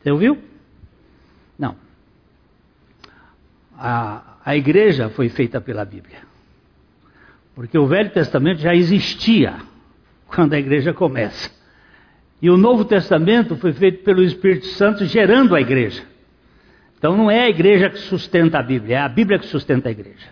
Você 0.00 0.10
ouviu? 0.10 0.38
Não. 1.58 1.76
A, 3.76 4.38
a 4.42 4.56
igreja 4.56 5.10
foi 5.10 5.28
feita 5.28 5.60
pela 5.60 5.84
Bíblia. 5.84 6.20
Porque 7.54 7.78
o 7.78 7.86
Velho 7.86 8.08
Testamento 8.08 8.60
já 8.60 8.74
existia 8.74 9.56
quando 10.28 10.54
a 10.54 10.58
igreja 10.58 10.94
começa. 10.94 11.50
E 12.40 12.48
o 12.48 12.56
Novo 12.56 12.86
Testamento 12.86 13.54
foi 13.56 13.74
feito 13.74 14.02
pelo 14.02 14.22
Espírito 14.22 14.64
Santo 14.68 15.04
gerando 15.04 15.54
a 15.54 15.60
igreja. 15.60 16.02
Então 16.98 17.16
não 17.16 17.30
é 17.30 17.44
a 17.44 17.48
igreja 17.48 17.88
que 17.88 17.98
sustenta 17.98 18.58
a 18.58 18.62
Bíblia, 18.62 18.96
é 18.96 19.00
a 19.00 19.08
Bíblia 19.08 19.38
que 19.38 19.46
sustenta 19.46 19.88
a 19.88 19.92
igreja. 19.92 20.28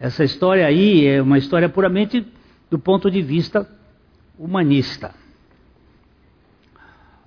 Essa 0.00 0.24
história 0.24 0.66
aí 0.66 1.06
é 1.06 1.22
uma 1.22 1.38
história 1.38 1.68
puramente 1.68 2.26
do 2.68 2.78
ponto 2.78 3.10
de 3.10 3.22
vista 3.22 3.68
humanista. 4.38 5.14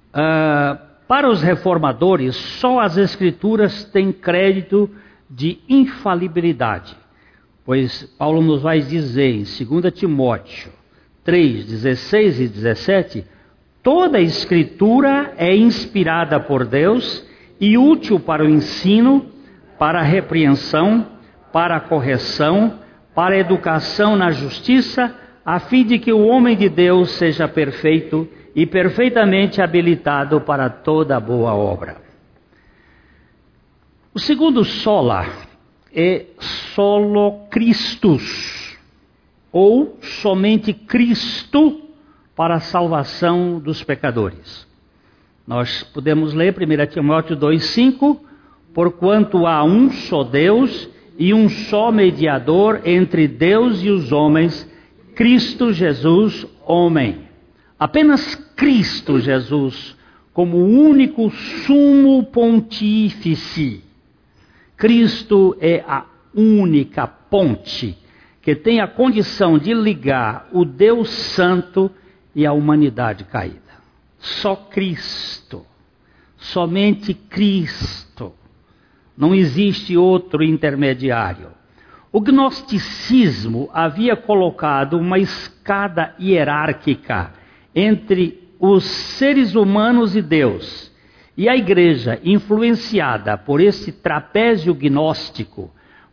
Uh, 0.10 0.78
para 1.08 1.30
os 1.30 1.42
reformadores, 1.42 2.36
só 2.36 2.80
as 2.80 2.98
Escrituras 2.98 3.86
têm 3.86 4.12
crédito 4.12 4.90
de 5.30 5.60
infalibilidade, 5.70 6.96
pois 7.66 8.04
Paulo 8.18 8.42
nos 8.42 8.62
vai 8.62 8.82
dizer 8.82 9.34
em 9.34 9.44
2 9.44 9.94
Timóteo 9.94 10.72
3, 11.24 11.66
16 11.66 12.40
e 12.42 12.48
17: 12.48 13.26
toda 13.82 14.20
Escritura 14.20 15.34
é 15.38 15.56
inspirada 15.56 16.40
por 16.40 16.66
Deus 16.66 17.26
e 17.60 17.78
útil 17.78 18.20
para 18.20 18.44
o 18.44 18.50
ensino, 18.50 19.26
para 19.78 20.00
a 20.00 20.04
repreensão, 20.04 21.08
para 21.52 21.76
a 21.76 21.80
correção, 21.80 22.80
para 23.14 23.36
a 23.36 23.40
educação 23.40 24.16
na 24.16 24.32
justiça, 24.32 25.16
a 25.46 25.60
fim 25.60 25.86
de 25.86 26.00
que 26.00 26.12
o 26.12 26.26
homem 26.26 26.56
de 26.56 26.70
Deus 26.70 27.12
seja 27.12 27.48
perfeito 27.48 28.28
e 28.56 28.66
perfeitamente 28.66 29.62
habilitado 29.62 30.42
para 30.42 30.70
toda 30.70 31.20
boa 31.20 31.54
obra. 31.54 31.98
O 34.14 34.20
segundo 34.20 34.64
sola 34.64 35.26
é 35.94 36.28
solo 36.74 37.48
Christus, 37.50 38.78
ou 39.52 39.98
somente 40.02 40.74
Cristo 40.74 41.82
para 42.36 42.56
a 42.56 42.60
salvação 42.60 43.60
dos 43.60 43.84
pecadores. 43.84 44.68
Nós 45.46 45.84
podemos 45.84 46.34
ler 46.34 46.56
1 46.56 46.86
Timóteo 46.94 47.36
2,5: 47.36 48.20
Porquanto 48.74 49.46
há 49.46 49.64
um 49.64 49.92
só 49.92 50.24
Deus 50.24 50.90
e 51.18 51.34
um 51.34 51.50
só 51.50 51.92
mediador 51.92 52.82
entre 52.86 53.28
Deus 53.28 53.84
e 53.84 53.90
os 53.90 54.12
homens, 54.12 54.70
Cristo 55.16 55.74
Jesus, 55.74 56.48
homem. 56.66 57.28
Apenas 57.78 58.36
Cristo 58.56 59.20
Jesus, 59.20 59.98
como 60.34 60.58
único 60.58 61.30
sumo 61.30 62.24
pontífice. 62.24 63.84
Cristo 64.78 65.56
é 65.60 65.84
a 65.86 66.06
única 66.34 67.06
ponte 67.06 67.98
que 68.42 68.56
tem 68.56 68.80
a 68.80 68.88
condição 68.88 69.58
de 69.58 69.74
ligar 69.74 70.50
o 70.52 70.66
Deus 70.66 71.10
Santo 71.10 71.92
e 72.36 72.46
a 72.46 72.54
humanidade 72.54 73.24
caída. 73.26 73.63
Só 74.24 74.56
Cristo. 74.56 75.66
Somente 76.38 77.14
Cristo. 77.14 78.32
Não 79.18 79.36
existe 79.36 79.98
outro 79.98 80.42
intermediário. 80.42 81.50
O 82.10 82.22
gnosticismo 82.22 83.70
havia 83.74 84.16
colocado 84.16 84.98
uma 84.98 85.20
escada 85.20 86.16
hierárquica 86.20 87.34
entre 87.76 88.48
os 88.58 88.86
seres 88.86 89.56
humanos 89.56 90.16
e 90.16 90.22
Deus. 90.22 90.92
E 91.36 91.50
a 91.50 91.58
igreja, 91.58 92.20
influenciada 92.24 93.38
por 93.38 93.60
esse 93.60 93.92
trapézio 93.92 94.74
gnóstico, 94.74 95.70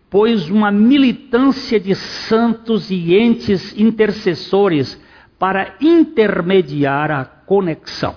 pôs 0.09 0.51
uma 0.51 0.73
militância 0.73 1.79
de 1.79 1.95
santos 1.95 2.91
e 2.91 3.15
entes 3.15 3.79
intercessores 3.79 5.01
para 5.41 5.75
intermediar 5.81 7.11
a 7.11 7.25
conexão. 7.25 8.15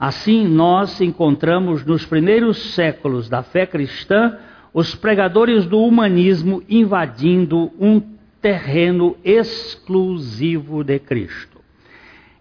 Assim, 0.00 0.48
nós 0.48 1.02
encontramos 1.02 1.84
nos 1.84 2.06
primeiros 2.06 2.74
séculos 2.74 3.28
da 3.28 3.42
fé 3.42 3.66
cristã 3.66 4.38
os 4.72 4.94
pregadores 4.94 5.66
do 5.66 5.78
humanismo 5.78 6.62
invadindo 6.66 7.70
um 7.78 8.00
terreno 8.40 9.16
exclusivo 9.22 10.82
de 10.82 10.98
Cristo. 10.98 11.60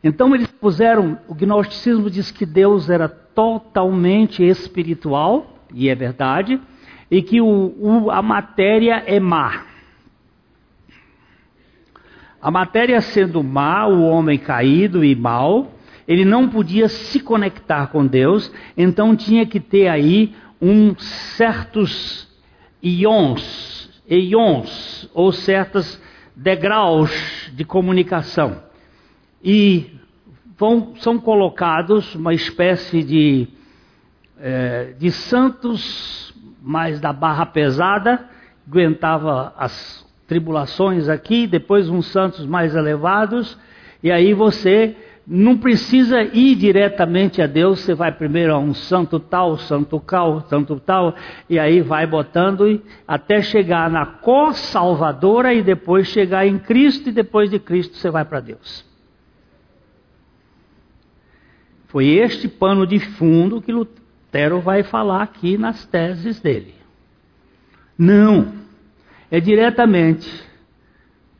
Então, 0.01 0.33
eles 0.33 0.47
puseram, 0.47 1.19
o 1.27 1.35
gnosticismo 1.35 2.09
diz 2.09 2.31
que 2.31 2.45
Deus 2.45 2.89
era 2.89 3.09
totalmente 3.09 4.43
espiritual, 4.43 5.59
e 5.73 5.89
é 5.89 5.95
verdade, 5.95 6.61
e 7.11 7.21
que 7.21 7.41
o, 7.41 7.73
o, 7.79 8.11
a 8.11 8.21
matéria 8.21 9.03
é 9.05 9.19
má. 9.19 9.74
A 12.45 12.51
matéria 12.51 13.01
sendo 13.01 13.41
má, 13.43 13.87
o 13.87 14.03
homem 14.03 14.37
caído 14.37 15.03
e 15.03 15.15
mau, 15.15 15.73
ele 16.07 16.23
não 16.23 16.47
podia 16.47 16.87
se 16.87 17.19
conectar 17.19 17.87
com 17.87 18.05
Deus, 18.05 18.53
então 18.77 19.15
tinha 19.15 19.47
que 19.47 19.59
ter 19.59 19.87
aí 19.87 20.31
um 20.61 20.95
certos 20.95 22.27
ions, 22.83 23.89
ions 24.07 25.09
ou 25.11 25.31
certos 25.31 25.99
degraus 26.35 27.49
de 27.51 27.65
comunicação. 27.65 28.61
E 29.43 29.99
vão, 30.55 30.93
são 30.97 31.17
colocados 31.17 32.13
uma 32.13 32.35
espécie 32.35 33.01
de, 33.01 33.47
é, 34.39 34.93
de 34.99 35.09
santos 35.09 36.31
mais 36.61 36.99
da 36.99 37.11
barra 37.11 37.47
pesada, 37.47 38.29
aguentava 38.67 39.51
as 39.57 40.04
tribulações 40.27 41.07
aqui, 41.07 41.47
depois 41.47 41.89
uns 41.89 42.07
santos 42.07 42.45
mais 42.45 42.75
elevados, 42.75 43.57
e 44.01 44.11
aí 44.11 44.33
você 44.33 44.95
não 45.27 45.57
precisa 45.57 46.21
ir 46.21 46.55
diretamente 46.55 47.41
a 47.41 47.47
Deus, 47.47 47.79
você 47.79 47.95
vai 47.95 48.11
primeiro 48.11 48.53
a 48.53 48.59
um 48.59 48.73
santo 48.73 49.19
tal, 49.19 49.57
santo 49.57 49.99
cal, 49.99 50.41
santo 50.41 50.79
tal, 50.79 51.15
e 51.49 51.57
aí 51.57 51.81
vai 51.81 52.05
botando 52.05 52.81
até 53.07 53.41
chegar 53.41 53.89
na 53.89 54.05
co-salvadora 54.05 55.53
e 55.53 55.63
depois 55.63 56.07
chegar 56.07 56.45
em 56.45 56.59
Cristo, 56.59 57.09
e 57.09 57.11
depois 57.11 57.49
de 57.49 57.57
Cristo 57.57 57.97
você 57.97 58.11
vai 58.11 58.23
para 58.23 58.39
Deus. 58.39 58.85
Foi 61.87 62.07
este 62.07 62.47
pano 62.47 62.85
de 62.85 62.99
fundo 62.99 63.61
que 63.61 63.71
Lutero 63.71 64.59
vai 64.59 64.83
falar 64.83 65.23
aqui 65.23 65.57
nas 65.57 65.85
teses 65.85 66.39
dele. 66.39 66.75
Não, 67.97 68.64
é 69.29 69.39
diretamente. 69.39 70.29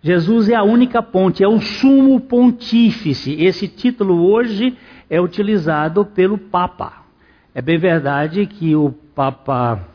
Jesus 0.01 0.49
é 0.49 0.55
a 0.55 0.63
única 0.63 1.01
ponte, 1.01 1.43
é 1.43 1.47
o 1.47 1.59
sumo 1.59 2.19
pontífice. 2.19 3.33
Esse 3.41 3.67
título 3.67 4.29
hoje 4.31 4.77
é 5.09 5.19
utilizado 5.19 6.05
pelo 6.05 6.37
Papa. 6.37 7.05
É 7.53 7.61
bem 7.61 7.77
verdade 7.77 8.45
que 8.45 8.75
o 8.75 8.91
Papa 8.91 9.87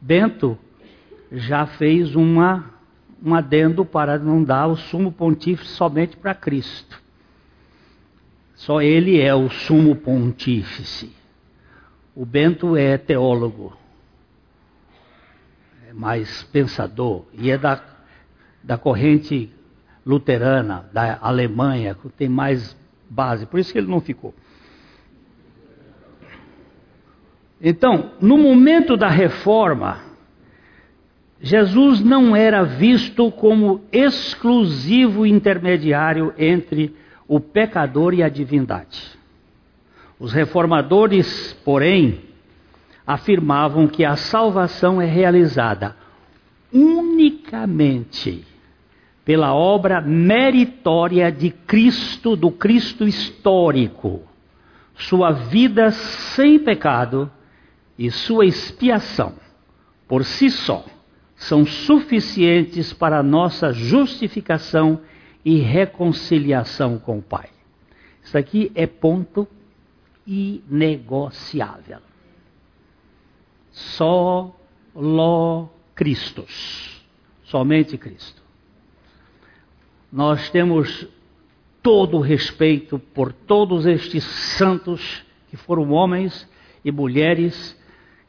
Bento 0.00 0.58
já 1.32 1.66
fez 1.66 2.14
uma, 2.14 2.66
um 3.24 3.34
adendo 3.34 3.84
para 3.84 4.18
não 4.18 4.42
dar 4.42 4.66
o 4.66 4.76
sumo 4.76 5.10
pontífice 5.10 5.70
somente 5.70 6.16
para 6.16 6.34
Cristo. 6.34 7.00
Só 8.54 8.80
ele 8.80 9.20
é 9.20 9.34
o 9.34 9.48
sumo 9.48 9.94
pontífice. 9.96 11.12
O 12.14 12.24
Bento 12.24 12.76
é 12.76 12.96
teólogo, 12.96 13.76
mais 15.96 16.42
pensador, 16.44 17.24
e 17.32 17.50
é 17.50 17.56
da, 17.56 17.82
da 18.62 18.76
corrente 18.76 19.50
luterana, 20.04 20.88
da 20.92 21.18
Alemanha, 21.20 21.94
que 21.94 22.08
tem 22.10 22.28
mais 22.28 22.76
base, 23.08 23.46
por 23.46 23.58
isso 23.58 23.72
que 23.72 23.78
ele 23.78 23.90
não 23.90 24.00
ficou. 24.00 24.34
Então, 27.60 28.12
no 28.20 28.36
momento 28.36 28.96
da 28.96 29.08
reforma, 29.08 30.00
Jesus 31.40 32.00
não 32.00 32.36
era 32.36 32.62
visto 32.62 33.32
como 33.32 33.80
exclusivo 33.90 35.24
intermediário 35.26 36.34
entre 36.36 36.94
o 37.26 37.40
pecador 37.40 38.12
e 38.12 38.22
a 38.22 38.28
divindade. 38.28 39.16
Os 40.18 40.32
reformadores, 40.32 41.54
porém, 41.64 42.25
afirmavam 43.06 43.86
que 43.86 44.04
a 44.04 44.16
salvação 44.16 45.00
é 45.00 45.06
realizada 45.06 45.94
unicamente 46.72 48.44
pela 49.24 49.54
obra 49.54 50.00
meritória 50.00 51.30
de 51.32 51.50
Cristo, 51.50 52.36
do 52.36 52.50
Cristo 52.50 53.04
histórico, 53.06 54.22
sua 54.94 55.30
vida 55.32 55.90
sem 55.90 56.58
pecado 56.58 57.30
e 57.98 58.10
sua 58.10 58.46
expiação, 58.46 59.34
por 60.06 60.24
si 60.24 60.50
só, 60.50 60.84
são 61.34 61.66
suficientes 61.66 62.92
para 62.92 63.22
nossa 63.22 63.72
justificação 63.72 65.00
e 65.44 65.58
reconciliação 65.58 66.98
com 66.98 67.18
o 67.18 67.22
Pai. 67.22 67.48
Isso 68.22 68.36
aqui 68.38 68.72
é 68.74 68.86
ponto 68.86 69.46
inegociável. 70.26 72.05
Só 73.76 74.56
lo 74.94 75.68
Cristos. 75.94 77.04
Somente 77.44 77.98
Cristo. 77.98 78.42
Nós 80.10 80.48
temos 80.48 81.06
todo 81.82 82.16
o 82.16 82.20
respeito 82.20 82.98
por 82.98 83.32
todos 83.32 83.84
estes 83.84 84.24
santos 84.24 85.22
que 85.50 85.56
foram 85.56 85.92
homens 85.92 86.48
e 86.82 86.90
mulheres 86.90 87.78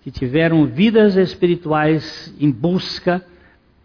que 0.02 0.12
tiveram 0.12 0.66
vidas 0.66 1.16
espirituais 1.16 2.34
em 2.40 2.52
busca 2.52 3.26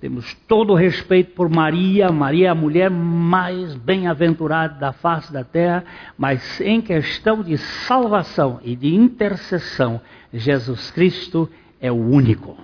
temos 0.03 0.35
todo 0.49 0.73
o 0.73 0.75
respeito 0.75 1.31
por 1.31 1.49
Maria, 1.49 2.11
Maria 2.11 2.49
é 2.49 2.51
a 2.51 2.57
mulher 2.57 2.91
mais 2.91 3.73
bem-aventurada 3.77 4.75
da 4.75 4.93
face 4.93 5.33
da 5.33 5.45
terra, 5.45 5.85
mas 6.19 6.61
em 6.61 6.81
questão 6.81 7.41
de 7.41 7.57
salvação 7.57 8.59
e 8.65 8.75
de 8.75 8.93
intercessão, 8.93 10.01
Jesus 10.35 10.91
Cristo 10.91 11.49
é 11.81 11.93
o 11.93 11.95
único. 11.95 12.57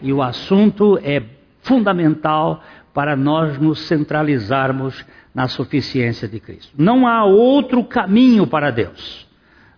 E 0.00 0.12
o 0.12 0.22
assunto 0.22 0.96
é 1.02 1.24
fundamental 1.60 2.62
para 2.94 3.16
nós 3.16 3.58
nos 3.58 3.80
centralizarmos 3.88 5.04
na 5.34 5.48
suficiência 5.48 6.28
de 6.28 6.38
Cristo. 6.38 6.72
Não 6.78 7.04
há 7.04 7.24
outro 7.24 7.82
caminho 7.82 8.46
para 8.46 8.70
Deus. 8.70 9.26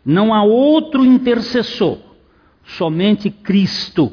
Não 0.05 0.35
há 0.35 0.43
outro 0.43 1.07
intercessor. 1.07 1.97
Somente 2.65 3.31
Cristo. 3.31 4.13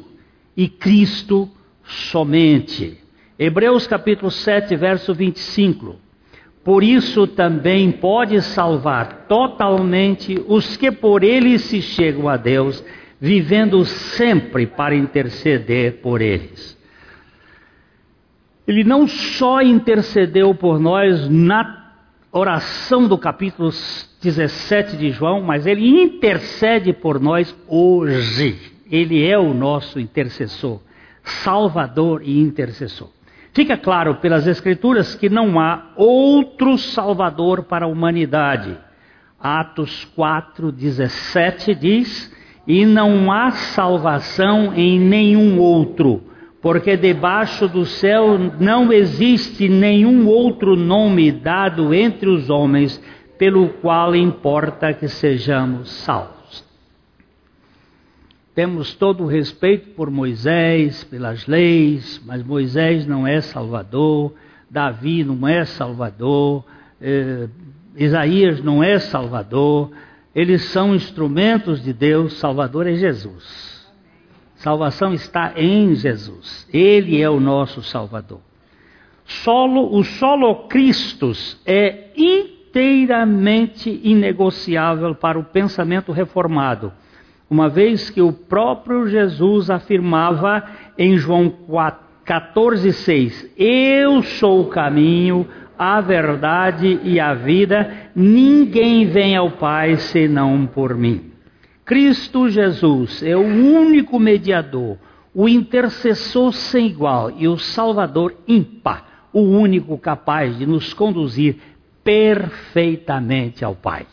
E 0.56 0.70
Cristo 0.70 1.52
somente. 1.84 2.98
Hebreus 3.38 3.88
capítulo 3.88 4.32
7, 4.32 4.76
verso 4.76 5.14
25. 5.14 5.96
Por 6.64 6.82
isso 6.84 7.28
também 7.28 7.92
pode 7.92 8.42
salvar 8.42 9.26
totalmente 9.28 10.42
os 10.48 10.78
que 10.78 10.92
por 10.92 11.24
ele 11.24 11.60
se 11.60 11.82
chegam 11.82 12.30
a 12.30 12.38
Deus, 12.38 12.84
vivendo 13.20 13.84
sempre 13.84 14.66
para 14.66 14.96
interceder 14.96 16.00
por 16.02 16.22
eles. 16.22 16.78
Ele 18.66 18.84
não 18.86 19.08
só 19.08 19.62
intercedeu 19.62 20.56
por 20.56 20.80
nós 20.80 21.28
na 21.28 21.84
oração 22.32 23.08
do 23.08 23.18
capítulo 23.18 23.70
17 24.22 24.96
de 24.96 25.12
João, 25.12 25.42
mas 25.42 25.66
ele 25.66 25.86
intercede 25.86 26.94
por 26.94 27.20
nós 27.20 27.54
hoje. 27.68 28.58
Ele 28.90 29.28
é 29.28 29.38
o 29.38 29.54
nosso 29.54 30.00
intercessor. 30.00 30.80
Salvador 31.24 32.22
e 32.24 32.40
intercessor. 32.40 33.10
Fica 33.54 33.78
claro 33.78 34.16
pelas 34.16 34.48
Escrituras 34.48 35.16
que 35.16 35.30
não 35.30 35.60
há 35.60 35.92
outro 35.96 36.78
Salvador 36.78 37.64
para 37.64 37.86
a 37.86 37.88
humanidade. 37.88 38.78
Atos 39.40 40.06
4, 40.16 40.72
17 40.72 41.76
diz: 41.76 42.34
E 42.68 42.86
não 42.86 43.32
há 43.32 43.52
salvação 43.52 44.74
em 44.74 45.00
nenhum 45.00 45.60
outro, 45.60 46.24
porque 46.62 46.98
debaixo 46.98 47.68
do 47.68 47.86
céu 47.86 48.40
não 48.60 48.92
existe 48.92 49.70
nenhum 49.70 50.28
outro 50.28 50.76
nome 50.76 51.32
dado 51.32 51.94
entre 51.94 52.30
os 52.30 52.50
homens 52.50 53.02
pelo 53.38 53.70
qual 53.70 54.16
importa 54.16 54.94
que 54.94 55.08
sejamos 55.08 55.92
salvos. 55.92 56.43
Temos 58.56 58.94
todo 58.94 59.24
o 59.24 59.28
respeito 59.28 59.90
por 59.96 60.12
Moisés, 60.12 61.04
pelas 61.06 61.48
leis, 61.48 62.22
mas 62.24 62.44
Moisés 62.44 63.08
não 63.08 63.26
é 63.26 63.42
Salvador, 63.42 64.32
Davi 64.70 65.24
não 65.24 65.48
é 65.48 65.66
Salvador, 65.66 66.64
eh, 67.02 67.48
Isaías 67.96 68.62
não 68.64 68.84
é 68.84 69.00
Salvador, 69.00 69.90
eles 70.36 70.66
são 70.66 70.94
instrumentos 70.94 71.82
de 71.82 71.92
Deus, 71.94 72.34
Salvador 72.34 72.86
é 72.86 72.94
Jesus. 72.94 73.92
Salvação 74.56 75.16
está 75.16 75.54
em 75.56 75.96
Jesus, 75.96 76.68
Ele 76.72 77.20
é 77.20 77.30
o 77.30 77.40
nosso 77.40 77.82
Salvador. 77.82 78.40
Solo, 79.26 79.98
o 79.98 80.04
solo 80.04 80.68
Christus 80.68 81.60
é 81.66 82.12
inteiramente 82.16 84.00
inegociável 84.04 85.16
para 85.16 85.40
o 85.40 85.44
pensamento 85.44 86.12
reformado 86.12 86.94
uma 87.50 87.70
vez 87.70 88.10
que 88.10 88.22
o 88.22 88.32
próprio 88.32 89.08
Jesus 89.08 89.70
afirmava 89.70 90.64
em 90.98 91.18
João 91.18 91.54
14,6: 92.26 93.50
Eu 93.58 94.22
sou 94.24 94.62
o 94.62 94.70
caminho, 94.70 95.48
a 95.78 96.00
verdade 96.02 97.00
e 97.04 97.20
a 97.20 97.34
vida, 97.34 97.92
ninguém 98.16 99.06
vem 99.06 99.36
ao 99.36 99.52
Pai 99.52 99.98
senão 99.98 100.66
por 100.66 100.96
mim. 100.96 101.32
Cristo 101.86 102.50
Jesus 102.50 103.22
é 103.22 103.36
o 103.36 103.42
único 103.42 104.18
mediador, 104.20 104.98
o 105.34 105.50
intercessor 105.50 106.54
sem 106.54 106.88
igual 106.88 107.32
e 107.38 107.48
o 107.48 107.58
Salvador 107.58 108.36
ímpar, 108.48 109.28
o 109.34 109.42
único 109.42 109.98
capaz 109.98 110.58
de 110.58 110.66
nos 110.66 110.94
conduzir 110.94 111.58
perfeitamente 112.04 113.66
ao 113.66 113.76
Pai. 113.76 114.06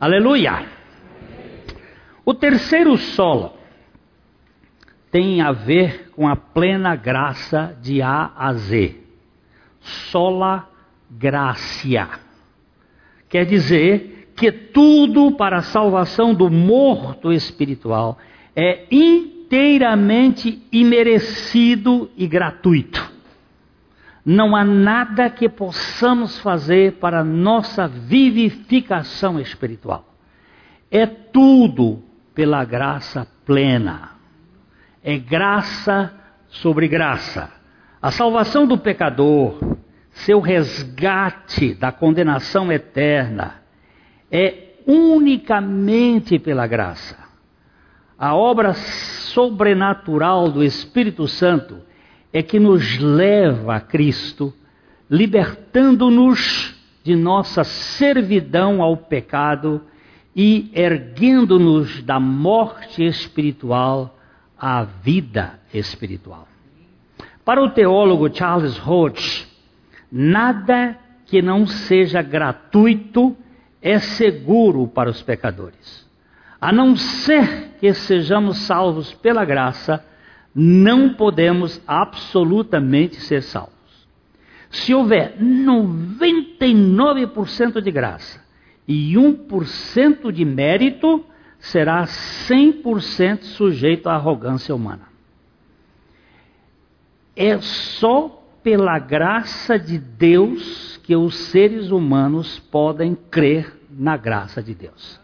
Aleluia! 0.00 0.83
O 2.24 2.32
terceiro 2.32 2.96
solo 2.96 3.52
tem 5.10 5.42
a 5.42 5.52
ver 5.52 6.10
com 6.10 6.26
a 6.26 6.34
plena 6.34 6.96
graça 6.96 7.76
de 7.82 8.00
A 8.00 8.32
a 8.34 8.52
Z. 8.54 8.96
Sola 9.80 10.68
gracia. 11.10 12.08
Quer 13.28 13.44
dizer 13.44 14.32
que 14.34 14.50
tudo 14.50 15.32
para 15.32 15.58
a 15.58 15.62
salvação 15.62 16.34
do 16.34 16.50
morto 16.50 17.30
espiritual 17.32 18.18
é 18.56 18.86
inteiramente 18.90 20.62
imerecido 20.72 22.10
e 22.16 22.26
gratuito. 22.26 23.12
Não 24.24 24.56
há 24.56 24.64
nada 24.64 25.28
que 25.28 25.48
possamos 25.48 26.38
fazer 26.38 26.94
para 26.94 27.22
nossa 27.22 27.86
vivificação 27.86 29.38
espiritual. 29.38 30.14
É 30.90 31.06
tudo 31.06 32.02
pela 32.34 32.64
graça 32.64 33.26
plena. 33.46 34.10
É 35.02 35.16
graça 35.18 36.12
sobre 36.48 36.88
graça. 36.88 37.50
A 38.00 38.10
salvação 38.10 38.66
do 38.66 38.76
pecador, 38.76 39.76
seu 40.10 40.40
resgate 40.40 41.74
da 41.74 41.92
condenação 41.92 42.70
eterna, 42.72 43.62
é 44.30 44.74
unicamente 44.86 46.38
pela 46.38 46.66
graça. 46.66 47.16
A 48.18 48.34
obra 48.34 48.74
sobrenatural 48.74 50.50
do 50.50 50.62
Espírito 50.62 51.26
Santo 51.26 51.78
é 52.32 52.42
que 52.42 52.58
nos 52.58 52.98
leva 52.98 53.76
a 53.76 53.80
Cristo, 53.80 54.52
libertando-nos 55.08 56.74
de 57.02 57.14
nossa 57.14 57.64
servidão 57.64 58.82
ao 58.82 58.96
pecado 58.96 59.82
e 60.34 60.70
erguendo-nos 60.74 62.02
da 62.02 62.18
morte 62.18 63.04
espiritual 63.04 64.18
à 64.58 64.82
vida 64.82 65.60
espiritual. 65.72 66.48
Para 67.44 67.62
o 67.62 67.70
teólogo 67.70 68.34
Charles 68.34 68.76
Hodge, 68.84 69.46
nada 70.10 70.98
que 71.26 71.40
não 71.40 71.64
seja 71.66 72.20
gratuito 72.22 73.36
é 73.80 73.98
seguro 73.98 74.86
para 74.88 75.10
os 75.10 75.22
pecadores. 75.22 76.04
A 76.60 76.72
não 76.72 76.96
ser 76.96 77.76
que 77.78 77.92
sejamos 77.92 78.58
salvos 78.58 79.14
pela 79.14 79.44
graça, 79.44 80.04
não 80.54 81.14
podemos 81.14 81.80
absolutamente 81.86 83.16
ser 83.16 83.42
salvos. 83.42 83.72
Se 84.70 84.94
houver 84.94 85.36
99% 85.38 87.80
de 87.80 87.90
graça 87.90 88.43
e 88.86 89.14
1% 89.14 90.30
de 90.30 90.44
mérito, 90.44 91.24
será 91.58 92.04
100% 92.04 93.42
sujeito 93.42 94.08
à 94.08 94.14
arrogância 94.14 94.74
humana. 94.74 95.08
É 97.34 97.58
só 97.60 98.42
pela 98.62 98.98
graça 98.98 99.78
de 99.78 99.98
Deus 99.98 100.98
que 101.02 101.16
os 101.16 101.34
seres 101.34 101.90
humanos 101.90 102.58
podem 102.58 103.14
crer 103.14 103.78
na 103.90 104.16
graça 104.16 104.62
de 104.62 104.74
Deus. 104.74 105.20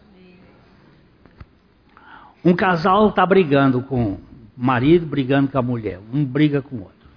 Um 2.43 2.55
casal 2.55 3.09
está 3.09 3.25
brigando 3.25 3.83
com 3.83 4.13
o 4.13 4.21
marido, 4.57 5.05
brigando 5.05 5.51
com 5.51 5.57
a 5.57 5.61
mulher, 5.61 5.99
um 6.11 6.25
briga 6.25 6.61
com 6.61 6.77
o 6.77 6.79
outro. 6.81 7.09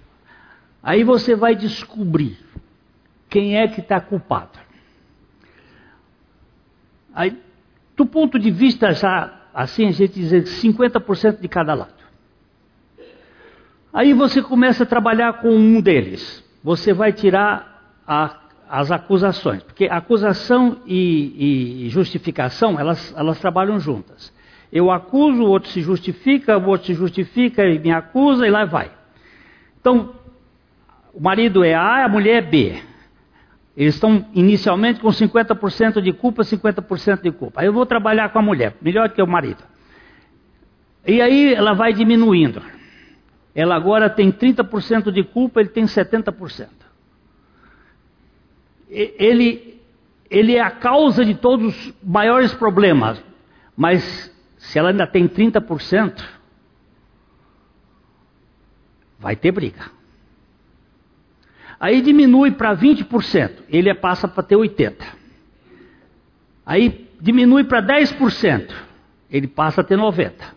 Aí 0.81 1.03
você 1.03 1.35
vai 1.35 1.55
descobrir 1.55 2.37
quem 3.27 3.57
é 3.57 3.67
que 3.67 3.81
está 3.81 3.99
culpado. 3.99 4.64
Aí, 7.15 7.37
do 7.95 8.05
ponto 8.05 8.37
de 8.37 8.51
vista 8.51 8.91
já, 8.91 9.33
assim, 9.53 9.87
a 9.87 9.91
gente 9.91 10.19
diz 10.19 10.61
50% 10.61 11.39
de 11.39 11.47
cada 11.47 11.73
lado. 11.73 11.93
Aí 13.93 14.13
você 14.13 14.41
começa 14.41 14.83
a 14.83 14.85
trabalhar 14.85 15.39
com 15.39 15.49
um 15.49 15.79
deles. 15.79 16.43
Você 16.61 16.93
vai 16.93 17.13
tirar 17.13 18.01
a, 18.05 18.37
as 18.69 18.91
acusações, 18.91 19.63
porque 19.63 19.85
acusação 19.85 20.81
e, 20.85 21.85
e 21.85 21.89
justificação, 21.89 22.77
elas, 22.77 23.15
elas 23.15 23.39
trabalham 23.39 23.79
juntas. 23.79 24.33
Eu 24.69 24.91
acuso, 24.91 25.43
o 25.43 25.47
outro 25.47 25.69
se 25.69 25.79
justifica, 25.79 26.57
o 26.57 26.67
outro 26.67 26.87
se 26.87 26.93
justifica 26.93 27.65
e 27.65 27.79
me 27.79 27.91
acusa 27.91 28.45
e 28.45 28.51
lá 28.51 28.65
vai. 28.65 28.91
Então, 29.79 30.13
o 31.13 31.21
marido 31.21 31.63
é 31.63 31.73
A, 31.73 32.03
a 32.03 32.09
mulher 32.09 32.43
é 32.43 32.45
B. 32.45 32.81
Eles 33.75 33.95
estão 33.95 34.25
inicialmente 34.33 35.01
com 35.01 35.09
50% 35.09 36.01
de 36.01 36.13
culpa, 36.13 36.43
50% 36.43 37.21
de 37.21 37.31
culpa. 37.31 37.61
Aí 37.61 37.67
eu 37.67 37.73
vou 37.73 37.85
trabalhar 37.85 38.29
com 38.29 38.39
a 38.39 38.41
mulher, 38.41 38.75
melhor 38.81 39.09
que 39.09 39.21
o 39.21 39.27
marido. 39.27 39.63
E 41.05 41.21
aí 41.21 41.53
ela 41.53 41.73
vai 41.73 41.93
diminuindo. 41.93 42.61
Ela 43.53 43.75
agora 43.75 44.09
tem 44.09 44.31
30% 44.31 45.11
de 45.11 45.23
culpa, 45.23 45.59
ele 45.59 45.69
tem 45.69 45.85
70%. 45.85 46.67
Ele, 48.89 49.81
ele 50.29 50.55
é 50.55 50.61
a 50.61 50.71
causa 50.71 51.25
de 51.25 51.35
todos 51.35 51.75
os 51.75 51.93
maiores 52.01 52.53
problemas, 52.53 53.21
mas 53.75 54.33
se 54.57 54.79
ela 54.79 54.89
ainda 54.89 55.05
tem 55.05 55.27
30%, 55.27 56.23
vai 59.19 59.35
ter 59.35 59.51
briga. 59.51 59.91
Aí 61.79 62.01
diminui 62.01 62.51
para 62.51 62.75
20%, 62.75 63.63
ele 63.69 63.93
passa 63.93 64.27
para 64.27 64.43
ter 64.43 64.55
80%. 64.55 64.95
Aí 66.65 67.09
diminui 67.19 67.63
para 67.63 67.81
10%, 67.81 68.73
ele 69.29 69.47
passa 69.47 69.81
a 69.81 69.83
ter 69.83 69.97
90%. 69.97 70.55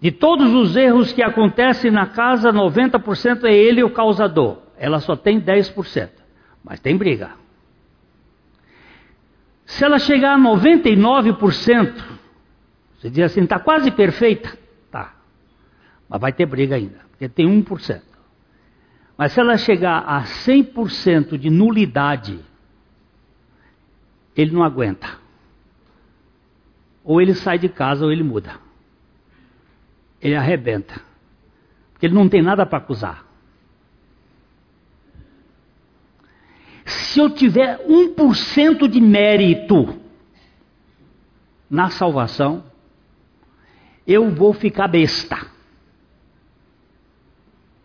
De 0.00 0.12
todos 0.12 0.52
os 0.52 0.76
erros 0.76 1.12
que 1.12 1.22
acontecem 1.22 1.90
na 1.90 2.06
casa, 2.06 2.52
90% 2.52 3.44
é 3.44 3.54
ele 3.54 3.82
o 3.82 3.88
causador. 3.88 4.58
Ela 4.76 5.00
só 5.00 5.16
tem 5.16 5.40
10%. 5.40 6.10
Mas 6.62 6.78
tem 6.78 6.94
briga. 6.94 7.30
Se 9.64 9.82
ela 9.82 9.98
chegar 9.98 10.34
a 10.34 10.38
99%, 10.38 12.04
você 12.98 13.08
diz 13.08 13.24
assim, 13.24 13.44
está 13.44 13.58
quase 13.58 13.90
perfeita. 13.90 14.58
Tá. 14.90 15.14
Mas 16.06 16.20
vai 16.20 16.32
ter 16.34 16.44
briga 16.44 16.76
ainda, 16.76 17.00
porque 17.10 17.28
tem 17.28 17.46
1%. 17.46 18.02
Mas 19.16 19.32
se 19.32 19.40
ela 19.40 19.56
chegar 19.56 19.98
a 20.00 20.22
100% 20.24 21.38
de 21.38 21.50
nulidade, 21.50 22.40
ele 24.36 24.50
não 24.50 24.62
aguenta. 24.64 25.18
Ou 27.04 27.20
ele 27.20 27.34
sai 27.34 27.58
de 27.58 27.68
casa 27.68 28.04
ou 28.04 28.10
ele 28.10 28.22
muda 28.22 28.64
ele 30.24 30.34
arrebenta. 30.34 30.98
Porque 31.92 32.06
ele 32.06 32.14
não 32.14 32.28
tem 32.28 32.40
nada 32.40 32.64
para 32.64 32.78
acusar. 32.78 33.26
Se 36.86 37.20
eu 37.20 37.28
tiver 37.28 37.86
1% 37.86 38.88
de 38.88 39.00
mérito 39.00 40.00
na 41.68 41.90
salvação, 41.90 42.64
eu 44.06 44.30
vou 44.30 44.54
ficar 44.54 44.88
besta. 44.88 45.53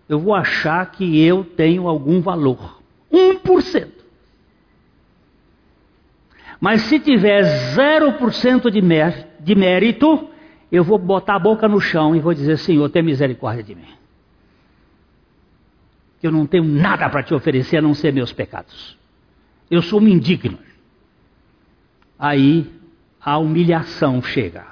Eu 0.10 0.20
vou 0.20 0.34
achar 0.34 0.90
que 0.90 1.24
eu 1.24 1.44
tenho 1.44 1.88
algum 1.88 2.20
valor. 2.20 2.82
1%. 3.14 3.88
Mas 6.60 6.82
se 6.82 7.00
tiver 7.00 7.44
0% 7.76 8.70
de, 8.70 8.82
de 9.40 9.56
mérito, 9.56 10.28
eu 10.72 10.84
vou 10.84 10.98
botar 10.98 11.36
a 11.36 11.40
boca 11.40 11.68
no 11.68 11.80
chão 11.80 12.16
e 12.16 12.20
vou 12.20 12.34
dizer: 12.34 12.58
Senhor, 12.58 12.90
tenha 12.90 13.04
misericórdia 13.04 13.64
de 13.64 13.76
mim. 13.76 13.88
Eu 16.22 16.32
não 16.32 16.46
tenho 16.46 16.66
nada 16.66 17.08
para 17.10 17.24
te 17.24 17.34
oferecer 17.34 17.78
a 17.78 17.82
não 17.82 17.94
ser 17.94 18.12
meus 18.12 18.34
pecados. 18.34 18.98
Eu 19.72 19.82
sou 19.82 20.02
um 20.02 20.08
indigno. 20.08 20.58
Aí 22.18 22.70
a 23.22 23.38
humilhação 23.38 24.22
chega. 24.22 24.66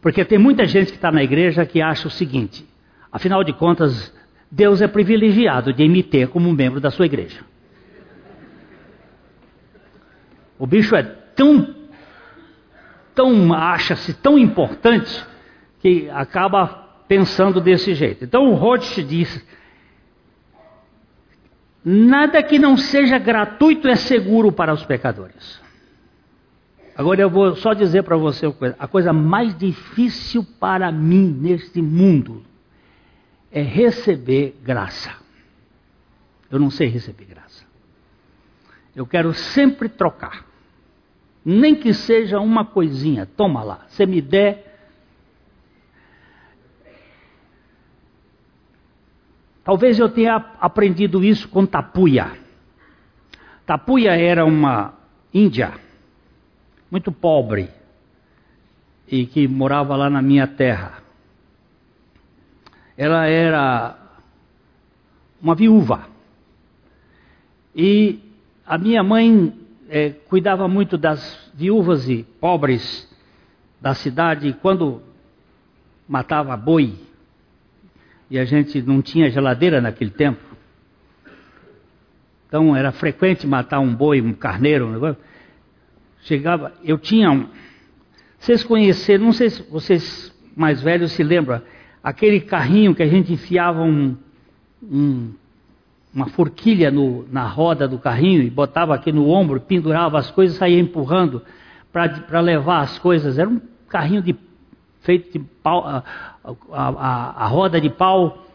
Porque 0.00 0.24
tem 0.24 0.38
muita 0.38 0.66
gente 0.66 0.90
que 0.90 0.96
está 0.96 1.12
na 1.12 1.22
igreja 1.22 1.64
que 1.64 1.80
acha 1.80 2.08
o 2.08 2.10
seguinte: 2.10 2.67
afinal 3.12 3.42
de 3.42 3.52
contas, 3.52 4.12
Deus 4.50 4.80
é 4.80 4.88
privilegiado 4.88 5.72
de 5.72 5.86
me 5.88 6.02
ter 6.02 6.28
como 6.28 6.52
membro 6.52 6.80
da 6.80 6.90
sua 6.90 7.06
igreja. 7.06 7.40
O 10.58 10.66
bicho 10.66 10.96
é 10.96 11.02
tão 11.02 11.76
tão 13.14 13.52
acha-se 13.52 14.14
tão 14.14 14.38
importante 14.38 15.24
que 15.80 16.08
acaba 16.10 16.66
pensando 17.08 17.60
desse 17.60 17.94
jeito. 17.94 18.24
Então 18.24 18.50
o 18.50 18.54
Roth 18.54 19.00
diz: 19.06 19.44
nada 21.84 22.42
que 22.42 22.58
não 22.58 22.76
seja 22.76 23.18
gratuito 23.18 23.88
é 23.88 23.96
seguro 23.96 24.52
para 24.52 24.72
os 24.72 24.84
pecadores. 24.84 25.60
Agora 26.96 27.20
eu 27.20 27.30
vou 27.30 27.54
só 27.56 27.74
dizer 27.74 28.02
para 28.02 28.16
você 28.16 28.46
uma 28.46 28.52
coisa: 28.52 28.76
a 28.78 28.88
coisa 28.88 29.12
mais 29.12 29.56
difícil 29.56 30.44
para 30.58 30.90
mim 30.90 31.36
neste 31.40 31.80
mundo 31.80 32.47
é 33.50 33.62
receber 33.62 34.56
graça. 34.62 35.14
Eu 36.50 36.58
não 36.58 36.70
sei 36.70 36.88
receber 36.88 37.24
graça. 37.24 37.64
Eu 38.94 39.06
quero 39.06 39.32
sempre 39.32 39.88
trocar. 39.88 40.46
Nem 41.44 41.74
que 41.74 41.94
seja 41.94 42.40
uma 42.40 42.64
coisinha, 42.64 43.26
toma 43.26 43.62
lá. 43.62 43.86
Você 43.88 44.04
me 44.04 44.20
der. 44.20 44.66
Talvez 49.62 49.98
eu 49.98 50.08
tenha 50.08 50.36
aprendido 50.60 51.22
isso 51.22 51.48
com 51.48 51.64
Tapuia. 51.64 52.38
Tapuia 53.66 54.16
era 54.16 54.44
uma 54.44 54.94
índia, 55.32 55.74
muito 56.90 57.12
pobre, 57.12 57.68
e 59.06 59.26
que 59.26 59.46
morava 59.46 59.94
lá 59.94 60.08
na 60.08 60.22
minha 60.22 60.46
terra. 60.46 61.02
Ela 62.98 63.26
era 63.28 63.96
uma 65.40 65.54
viúva. 65.54 66.08
E 67.72 68.18
a 68.66 68.76
minha 68.76 69.04
mãe 69.04 69.54
é, 69.88 70.10
cuidava 70.10 70.66
muito 70.66 70.98
das 70.98 71.48
viúvas 71.54 72.08
e 72.08 72.24
pobres 72.40 73.08
da 73.80 73.94
cidade. 73.94 74.52
Quando 74.60 75.00
matava 76.08 76.56
boi, 76.56 76.96
e 78.28 78.36
a 78.36 78.44
gente 78.44 78.82
não 78.82 79.00
tinha 79.00 79.30
geladeira 79.30 79.80
naquele 79.80 80.10
tempo, 80.10 80.42
então 82.48 82.74
era 82.74 82.90
frequente 82.90 83.46
matar 83.46 83.78
um 83.78 83.94
boi, 83.94 84.20
um 84.20 84.32
carneiro, 84.32 84.88
um 84.88 84.92
negócio. 84.92 85.22
Chegava, 86.22 86.72
eu 86.82 86.98
tinha 86.98 87.30
um, 87.30 87.48
Vocês 88.40 88.64
conheceram, 88.64 89.26
não 89.26 89.32
sei 89.32 89.50
se 89.50 89.62
vocês 89.70 90.34
mais 90.56 90.82
velhos 90.82 91.12
se 91.12 91.22
lembram, 91.22 91.62
aquele 92.02 92.40
carrinho 92.40 92.94
que 92.94 93.02
a 93.02 93.08
gente 93.08 93.32
enfiava 93.32 93.82
um, 93.82 94.16
um, 94.82 95.32
uma 96.14 96.26
forquilha 96.26 96.90
no, 96.90 97.26
na 97.30 97.46
roda 97.46 97.86
do 97.86 97.98
carrinho 97.98 98.42
e 98.42 98.50
botava 98.50 98.94
aqui 98.94 99.12
no 99.12 99.28
ombro, 99.28 99.60
pendurava 99.60 100.18
as 100.18 100.30
coisas 100.30 100.56
e 100.56 100.58
saía 100.58 100.80
empurrando 100.80 101.42
para 101.92 102.40
levar 102.40 102.80
as 102.80 102.98
coisas. 102.98 103.38
Era 103.38 103.48
um 103.48 103.60
carrinho 103.88 104.22
de, 104.22 104.36
feito 105.00 105.32
de 105.32 105.38
pau, 105.62 105.86
a, 105.86 106.02
a, 106.44 106.88
a, 106.88 107.44
a 107.44 107.46
roda 107.46 107.80
de 107.80 107.90
pau. 107.90 108.46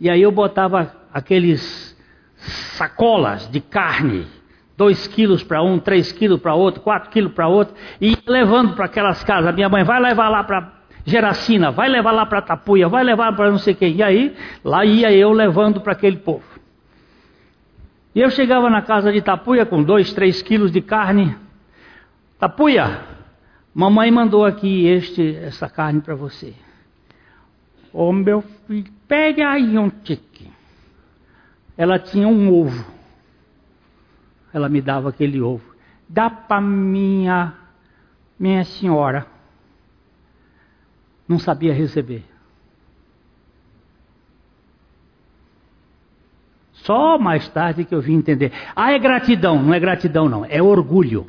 E 0.00 0.10
aí 0.10 0.22
eu 0.22 0.32
botava 0.32 0.94
aqueles 1.12 1.94
sacolas 2.76 3.48
de 3.50 3.60
carne, 3.60 4.26
dois 4.76 5.06
quilos 5.06 5.42
para 5.42 5.62
um, 5.62 5.78
três 5.78 6.12
quilos 6.12 6.40
para 6.40 6.54
outro, 6.54 6.82
quatro 6.82 7.10
quilos 7.10 7.32
para 7.32 7.48
outro, 7.48 7.74
e 8.00 8.16
levando 8.26 8.74
para 8.74 8.86
aquelas 8.86 9.22
casas. 9.24 9.46
A 9.46 9.52
minha 9.52 9.68
mãe 9.68 9.84
vai 9.84 10.00
levar 10.00 10.28
lá 10.28 10.42
para 10.44 10.83
Geracina, 11.04 11.70
vai 11.70 11.88
levar 11.88 12.12
lá 12.12 12.24
para 12.24 12.40
Tapuia, 12.40 12.88
vai 12.88 13.04
levar 13.04 13.34
para 13.36 13.50
não 13.50 13.58
sei 13.58 13.74
quem. 13.74 13.96
E 13.96 14.02
aí, 14.02 14.34
lá 14.64 14.84
ia 14.84 15.12
eu 15.12 15.32
levando 15.32 15.80
para 15.80 15.92
aquele 15.92 16.16
povo. 16.16 16.44
E 18.14 18.20
eu 18.20 18.30
chegava 18.30 18.70
na 18.70 18.80
casa 18.80 19.12
de 19.12 19.20
Tapuia 19.20 19.66
com 19.66 19.82
dois, 19.82 20.12
três 20.12 20.40
quilos 20.40 20.70
de 20.70 20.80
carne. 20.80 21.36
Tapuia, 22.38 23.02
mamãe 23.74 24.10
mandou 24.10 24.44
aqui 24.44 24.86
este, 24.86 25.36
essa 25.36 25.68
carne 25.68 26.00
para 26.00 26.14
você. 26.14 26.54
Ô 27.92 28.08
oh, 28.08 28.12
meu 28.12 28.42
filho, 28.66 28.90
pegue 29.06 29.42
aí 29.42 29.76
um 29.78 29.90
tique. 29.90 30.50
Ela 31.76 31.98
tinha 31.98 32.26
um 32.26 32.52
ovo. 32.52 32.84
Ela 34.52 34.68
me 34.68 34.80
dava 34.80 35.10
aquele 35.10 35.40
ovo. 35.40 35.74
Dá 36.08 36.30
para 36.30 36.60
minha, 36.60 37.52
minha 38.38 38.64
senhora. 38.64 39.33
Não 41.26 41.38
sabia 41.38 41.72
receber. 41.72 42.24
Só 46.72 47.18
mais 47.18 47.48
tarde 47.48 47.84
que 47.84 47.94
eu 47.94 48.00
vim 48.00 48.14
entender. 48.14 48.52
Ah, 48.76 48.92
é 48.92 48.98
gratidão. 48.98 49.62
Não 49.62 49.72
é 49.72 49.80
gratidão, 49.80 50.28
não. 50.28 50.44
É 50.44 50.62
orgulho. 50.62 51.26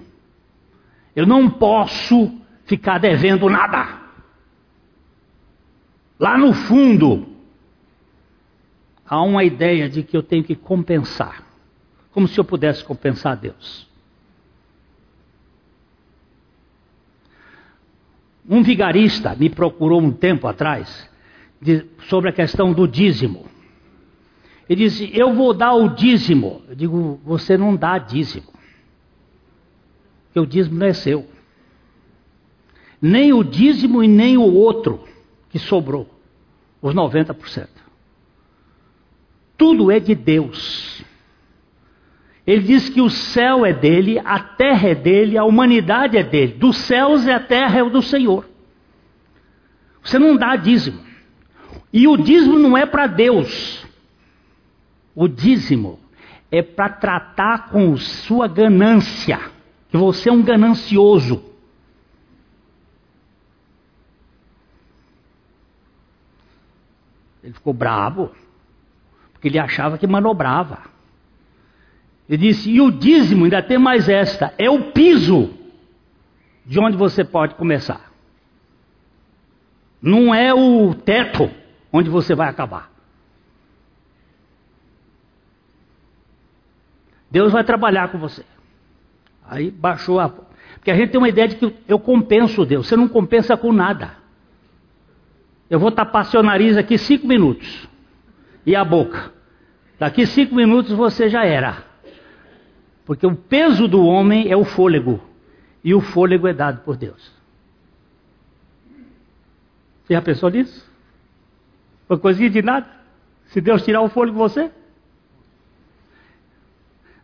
Eu 1.16 1.26
não 1.26 1.50
posso 1.50 2.38
ficar 2.66 2.98
devendo 2.98 3.50
nada. 3.50 4.02
Lá 6.20 6.38
no 6.38 6.54
fundo, 6.54 7.26
há 9.06 9.22
uma 9.22 9.44
ideia 9.44 9.88
de 9.88 10.04
que 10.04 10.16
eu 10.16 10.24
tenho 10.24 10.44
que 10.44 10.56
compensar. 10.56 11.44
Como 12.12 12.28
se 12.28 12.38
eu 12.38 12.44
pudesse 12.44 12.84
compensar 12.84 13.38
Deus. 13.38 13.88
Um 18.48 18.62
vigarista 18.62 19.36
me 19.36 19.50
procurou 19.50 20.02
um 20.02 20.12
tempo 20.12 20.48
atrás 20.48 21.10
de, 21.62 21.86
sobre 22.08 22.30
a 22.30 22.34
questão 22.34 22.74
do 22.74 22.88
dízimo. 22.88 23.46
Ele 24.70 24.86
disse: 24.86 25.10
Eu 25.14 25.34
vou 25.34 25.54
dar 25.54 25.74
o 25.74 25.90
dízimo. 25.90 26.62
Eu 26.68 26.76
digo: 26.76 27.20
Você 27.24 27.58
não 27.58 27.76
dá 27.76 27.98
dízimo. 27.98 28.54
Porque 30.26 30.40
o 30.40 30.46
dízimo 30.46 30.78
não 30.78 30.88
é 30.88 30.94
seu. 30.94 31.28
Nem 33.02 33.34
o 33.34 33.44
dízimo 33.44 34.04
e 34.04 34.08
nem 34.08 34.38
o 34.38 34.54
outro 34.54 35.04
que 35.50 35.60
sobrou 35.60 36.10
os 36.82 36.94
90%. 36.94 37.68
Tudo 39.58 39.92
é 39.92 40.00
de 40.00 40.14
Deus. 40.14 41.05
Ele 42.46 42.62
diz 42.62 42.90
que 42.90 43.02
o 43.02 43.10
céu 43.10 43.66
é 43.66 43.74
dele, 43.74 44.20
a 44.24 44.40
terra 44.40 44.90
é 44.90 44.96
dele, 44.96 45.38
a 45.38 45.44
humanidade 45.44 46.16
é 46.18 46.24
dele. 46.24 46.54
Dos 46.54 46.78
céus 46.78 47.26
e 47.26 47.32
a 47.32 47.40
terra 47.40 47.80
é 47.80 47.84
o 47.84 47.90
do 47.90 48.02
Senhor. 48.02 48.48
Você 50.04 50.20
não 50.20 50.38
dá 50.38 50.56
dízimo. 50.56 51.04
E 51.92 52.08
o 52.08 52.16
dízimo 52.16 52.60
não 52.60 52.78
é 52.78 52.86
para 52.86 53.08
Deus. 53.08 53.84
O 55.16 55.28
dízimo 55.28 56.00
é 56.52 56.62
para 56.62 56.90
tratar 56.90 57.70
com 57.70 57.98
sua 57.98 58.48
ganância, 58.48 59.40
que 59.90 59.98
você 59.98 60.30
é 60.30 60.32
um 60.32 60.44
ganancioso. 60.44 61.44
Ele 67.44 67.54
ficou 67.54 67.74
bravo, 67.74 68.32
porque 69.34 69.48
ele 69.48 69.58
achava 69.58 69.98
que 69.98 70.06
manobrava. 70.06 70.95
Ele 72.28 72.38
disse: 72.38 72.70
e 72.70 72.82
o 72.82 72.92
dízimo 72.92 73.46
ainda 73.46 73.62
tem 73.62 73.78
mais 73.78 74.10
esta: 74.10 74.54
é 74.58 74.70
o 74.70 74.92
piso 74.92 75.54
de 76.66 76.80
onde 76.80 76.98
você 76.98 77.24
pode 77.24 77.56
começar. 77.56 78.12
Não 80.02 80.34
é 80.34 80.54
o 80.54 80.94
teto 80.94 81.50
onde 81.92 82.10
você 82.10 82.36
vai 82.36 82.50
acabar. 82.50 82.92
Deus 87.30 87.52
vai 87.52 87.64
trabalhar 87.64 88.10
com 88.10 88.18
você. 88.18 88.44
Aí 89.48 89.70
baixou 89.70 90.20
a. 90.20 90.30
Porque 90.30 90.92
a 90.92 90.96
gente 90.96 91.10
tem 91.10 91.20
uma 91.20 91.30
ideia 91.30 91.48
de 91.48 91.56
que 91.56 91.76
eu 91.88 92.00
compenso 92.00 92.66
Deus. 92.66 92.88
Você 92.88 92.96
não 92.96 93.08
compensa 93.08 93.58
com 93.58 93.72
nada. 93.72 94.18
Eu 95.70 95.80
vou 95.80 95.92
tapar 95.92 96.26
seu 96.26 96.44
nariz 96.44 96.78
aqui 96.78 96.98
cinco 96.98 97.28
minutos. 97.28 97.88
E 98.66 98.76
a 98.76 98.84
boca. 98.84 99.32
Daqui 100.00 100.26
cinco 100.26 100.56
minutos 100.56 100.92
você 100.92 101.30
já 101.30 101.44
era. 101.46 101.84
Porque 103.06 103.26
o 103.26 103.36
peso 103.36 103.88
do 103.88 104.04
homem 104.04 104.52
é 104.52 104.58
o 104.58 104.66
fôlego. 104.66 105.22
E 105.84 105.94
o 105.94 106.02
fôlego 106.02 106.48
é 106.48 106.54
dado 106.54 106.82
por 106.82 106.98
Deus. 106.98 107.32
Você 110.04 110.14
já 110.14 110.22
pensou 110.22 110.50
nisso? 110.50 110.92
Uma 112.10 112.18
coisinha 112.18 112.50
de 112.50 112.62
nada? 112.62 112.88
Se 113.48 113.62
Deus 113.62 113.84
tirar 113.84 114.02
o 114.02 114.10
fôlego 114.10 114.38
de 114.38 114.40
você? 114.40 114.72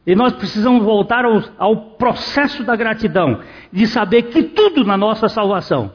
E 0.05 0.15
nós 0.15 0.33
precisamos 0.33 0.83
voltar 0.83 1.25
ao, 1.25 1.43
ao, 1.57 1.91
processo 1.91 2.63
da 2.63 2.75
gratidão, 2.75 3.41
de 3.71 3.85
saber 3.85 4.23
que 4.23 4.43
tudo 4.43 4.83
na 4.83 4.97
nossa 4.97 5.29
salvação, 5.29 5.93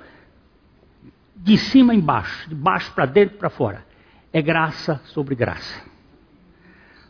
de 1.35 1.57
cima 1.57 1.93
embaixo, 1.93 2.49
de 2.49 2.55
baixo 2.55 2.93
para 2.93 3.05
dentro 3.07 3.37
para 3.37 3.51
fora, 3.51 3.85
é 4.33 4.41
graça 4.41 5.01
sobre 5.07 5.35
graça. 5.35 5.85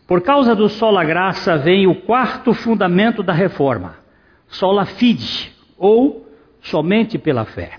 Por 0.07 0.23
causa 0.23 0.55
do 0.55 0.69
sola 0.69 1.05
graça 1.05 1.57
vem 1.57 1.87
o 1.87 1.95
quarto 1.95 2.55
fundamento 2.55 3.23
da 3.23 3.33
reforma, 3.33 3.97
sola 4.47 4.85
fide, 4.85 5.53
ou 5.77 6.29
somente 6.61 7.19
pela 7.19 7.45
fé. 7.45 7.79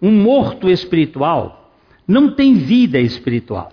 Um 0.00 0.12
morto 0.12 0.68
espiritual 0.68 1.72
não 2.06 2.32
tem 2.34 2.54
vida 2.54 2.98
espiritual. 2.98 3.72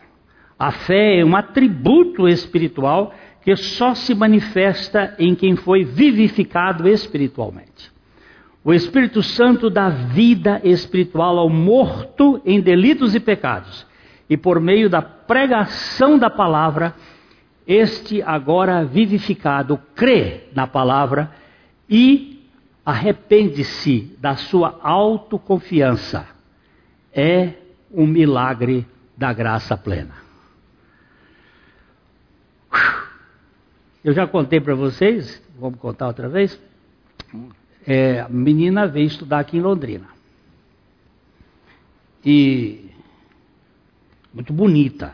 A 0.58 0.72
fé 0.72 1.20
é 1.20 1.26
um 1.26 1.36
atributo 1.36 2.28
espiritual 2.30 3.14
que 3.42 3.56
só 3.58 3.94
se 3.94 4.16
manifesta 4.16 5.14
em 5.20 5.36
quem 5.36 5.58
foi 5.58 5.84
vivificado 5.84 6.88
espiritualmente. 6.88 7.92
O 8.64 8.74
Espírito 8.74 9.22
Santo 9.22 9.70
dá 9.70 9.90
vida 9.90 10.62
espiritual 10.64 11.38
ao 11.38 11.50
morto 11.50 12.42
em 12.46 12.62
delitos 12.62 13.14
e 13.14 13.20
pecados, 13.20 13.86
e 14.30 14.38
por 14.38 14.62
meio 14.62 14.90
da 14.90 15.02
pregação 15.02 16.18
da 16.18 16.30
palavra, 16.30 16.96
este 17.66 18.22
agora 18.22 18.84
vivificado 18.84 19.80
crê 19.96 20.50
na 20.54 20.68
palavra 20.68 21.32
e 21.90 22.48
arrepende-se 22.86 24.16
da 24.20 24.36
sua 24.36 24.80
autoconfiança. 24.82 26.28
É 27.14 27.54
um 27.92 28.06
milagre 28.06 28.86
da 29.16 29.32
graça 29.32 29.78
plena. 29.78 30.16
Eu 34.04 34.14
já 34.14 34.28
contei 34.28 34.60
para 34.60 34.76
vocês, 34.76 35.42
vamos 35.58 35.80
contar 35.80 36.08
outra 36.08 36.28
vez. 36.28 36.60
É, 37.88 38.20
a 38.20 38.28
menina 38.28 38.86
veio 38.86 39.08
estudar 39.08 39.40
aqui 39.40 39.58
em 39.58 39.62
Londrina. 39.62 40.08
E 42.26 42.90
muito 44.34 44.52
bonita. 44.52 45.14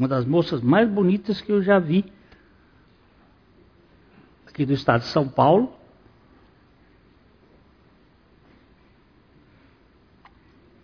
Uma 0.00 0.08
das 0.08 0.24
moças 0.24 0.62
mais 0.62 0.88
bonitas 0.88 1.42
que 1.42 1.52
eu 1.52 1.60
já 1.62 1.78
vi 1.78 2.10
aqui 4.46 4.64
do 4.64 4.72
estado 4.72 5.02
de 5.02 5.08
São 5.08 5.28
Paulo. 5.28 5.70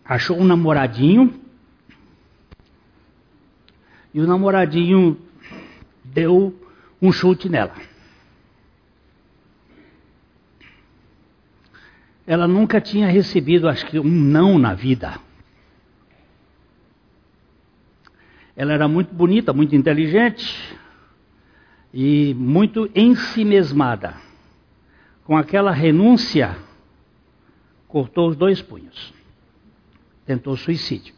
Achou 0.05 0.39
um 0.39 0.45
namoradinho. 0.45 1.43
E 4.13 4.21
o 4.21 4.27
namoradinho 4.27 5.19
deu 6.05 6.55
um 7.01 7.11
chute 7.11 7.49
nela. 7.49 7.75
Ela 12.27 12.47
nunca 12.47 12.83
tinha 12.83 13.09
recebido, 13.09 13.67
acho 13.67 13.87
que, 13.87 13.99
um 13.99 14.05
não 14.05 14.59
na 14.59 14.75
vida. 14.75 15.19
Ela 18.57 18.73
era 18.73 18.89
muito 18.89 19.15
bonita, 19.15 19.53
muito 19.53 19.77
inteligente 19.77 20.77
e 21.93 22.35
muito 22.35 22.91
ensimesmada. 22.95 24.15
Com 25.25 25.37
aquela 25.37 25.71
renúncia 25.71 26.57
cortou 27.87 28.29
os 28.29 28.37
dois 28.37 28.63
punhos. 28.63 29.13
Tentou 30.25 30.57
suicídio. 30.57 31.15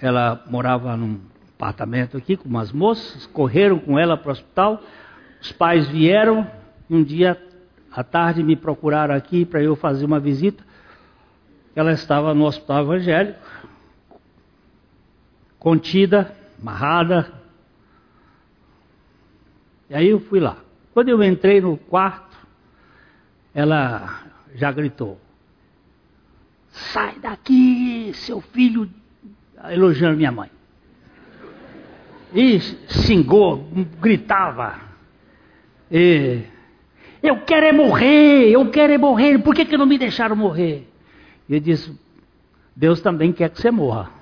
Ela 0.00 0.44
morava 0.48 0.96
num 0.96 1.20
apartamento 1.56 2.16
aqui 2.16 2.36
com 2.36 2.48
umas 2.48 2.72
moças, 2.72 3.26
correram 3.26 3.78
com 3.78 3.98
ela 3.98 4.16
para 4.16 4.28
o 4.28 4.32
hospital. 4.32 4.82
Os 5.40 5.52
pais 5.52 5.88
vieram, 5.88 6.50
um 6.88 7.02
dia 7.02 7.36
à 7.92 8.04
tarde 8.04 8.42
me 8.42 8.56
procuraram 8.56 9.14
aqui 9.14 9.44
para 9.44 9.62
eu 9.62 9.74
fazer 9.74 10.06
uma 10.06 10.20
visita. 10.20 10.64
Ela 11.74 11.92
estava 11.92 12.32
no 12.32 12.44
hospital 12.44 12.84
evangélico, 12.84 13.38
contida, 15.60 16.34
amarrada. 16.60 17.32
E 19.88 19.94
aí 19.94 20.08
eu 20.08 20.18
fui 20.18 20.40
lá. 20.40 20.56
Quando 20.92 21.10
eu 21.10 21.22
entrei 21.22 21.60
no 21.60 21.76
quarto, 21.76 22.36
ela 23.54 24.24
já 24.54 24.72
gritou: 24.72 25.20
Sai 26.70 27.18
daqui, 27.20 28.12
seu 28.14 28.40
filho, 28.40 28.90
elogiando 29.70 30.16
minha 30.16 30.32
mãe. 30.32 30.50
E 32.34 32.58
xingou, 32.60 33.68
gritava. 34.00 34.80
E, 35.90 36.42
eu 37.22 37.44
quero 37.44 37.66
é 37.66 37.72
morrer, 37.72 38.48
eu 38.50 38.70
quero 38.70 38.92
é 38.92 38.98
morrer, 38.98 39.38
por 39.42 39.54
que, 39.54 39.64
que 39.64 39.76
não 39.76 39.86
me 39.86 39.98
deixaram 39.98 40.34
morrer? 40.34 40.88
E 41.48 41.54
eu 41.54 41.60
disse: 41.60 41.92
Deus 42.74 43.00
também 43.00 43.32
quer 43.32 43.50
que 43.50 43.60
você 43.60 43.70
morra. 43.70 44.19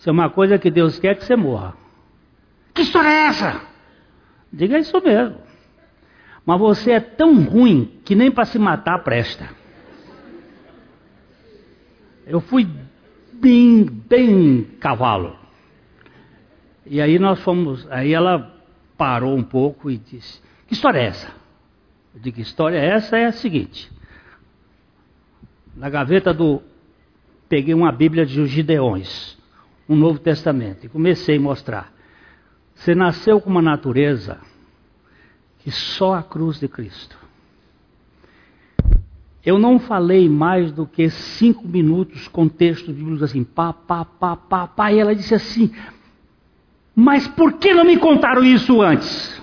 Isso 0.00 0.08
é 0.08 0.12
uma 0.12 0.30
coisa 0.30 0.58
que 0.58 0.70
Deus 0.70 0.98
quer 0.98 1.14
que 1.14 1.26
você 1.26 1.36
morra. 1.36 1.74
Que 2.72 2.80
história 2.80 3.08
é 3.10 3.26
essa? 3.26 3.60
Diga 4.50 4.78
isso 4.78 4.98
mesmo. 4.98 5.36
Mas 6.46 6.58
você 6.58 6.92
é 6.92 7.00
tão 7.00 7.44
ruim 7.44 8.00
que 8.02 8.14
nem 8.14 8.30
para 8.30 8.46
se 8.46 8.58
matar 8.58 9.04
presta. 9.04 9.50
Eu 12.26 12.40
fui 12.40 12.66
bem, 13.34 13.84
bem 13.84 14.62
cavalo. 14.80 15.36
E 16.86 16.98
aí 16.98 17.18
nós 17.18 17.38
fomos, 17.42 17.86
aí 17.90 18.14
ela 18.14 18.58
parou 18.96 19.36
um 19.36 19.42
pouco 19.42 19.90
e 19.90 19.98
disse: 19.98 20.40
Que 20.66 20.72
história 20.72 20.98
é 20.98 21.04
essa? 21.08 21.28
Eu 22.14 22.20
digo: 22.22 22.36
Que 22.36 22.42
história 22.42 22.78
é 22.78 22.86
essa? 22.86 23.18
É 23.18 23.26
a 23.26 23.32
seguinte: 23.32 23.92
Na 25.76 25.90
gaveta 25.90 26.32
do. 26.32 26.62
Peguei 27.50 27.74
uma 27.74 27.92
Bíblia 27.92 28.24
de 28.24 28.46
Gideões, 28.46 29.38
um 29.90 29.96
Novo 29.96 30.20
Testamento, 30.20 30.86
e 30.86 30.88
comecei 30.88 31.36
a 31.36 31.40
mostrar. 31.40 31.92
Você 32.76 32.94
nasceu 32.94 33.40
com 33.40 33.50
uma 33.50 33.60
natureza 33.60 34.38
que 35.58 35.70
só 35.72 36.14
a 36.14 36.22
cruz 36.22 36.60
de 36.60 36.68
Cristo. 36.68 37.18
Eu 39.44 39.58
não 39.58 39.80
falei 39.80 40.28
mais 40.28 40.70
do 40.70 40.86
que 40.86 41.10
cinco 41.10 41.66
minutos 41.66 42.28
com 42.28 42.48
textos 42.48 42.94
bíblicos 42.94 43.24
assim, 43.24 43.42
pá, 43.42 43.72
pá, 43.72 44.04
pá, 44.04 44.36
pá, 44.36 44.68
pá, 44.68 44.92
e 44.92 45.00
ela 45.00 45.12
disse 45.12 45.34
assim, 45.34 45.74
mas 46.94 47.26
por 47.26 47.54
que 47.54 47.74
não 47.74 47.84
me 47.84 47.96
contaram 47.98 48.44
isso 48.44 48.80
antes? 48.80 49.42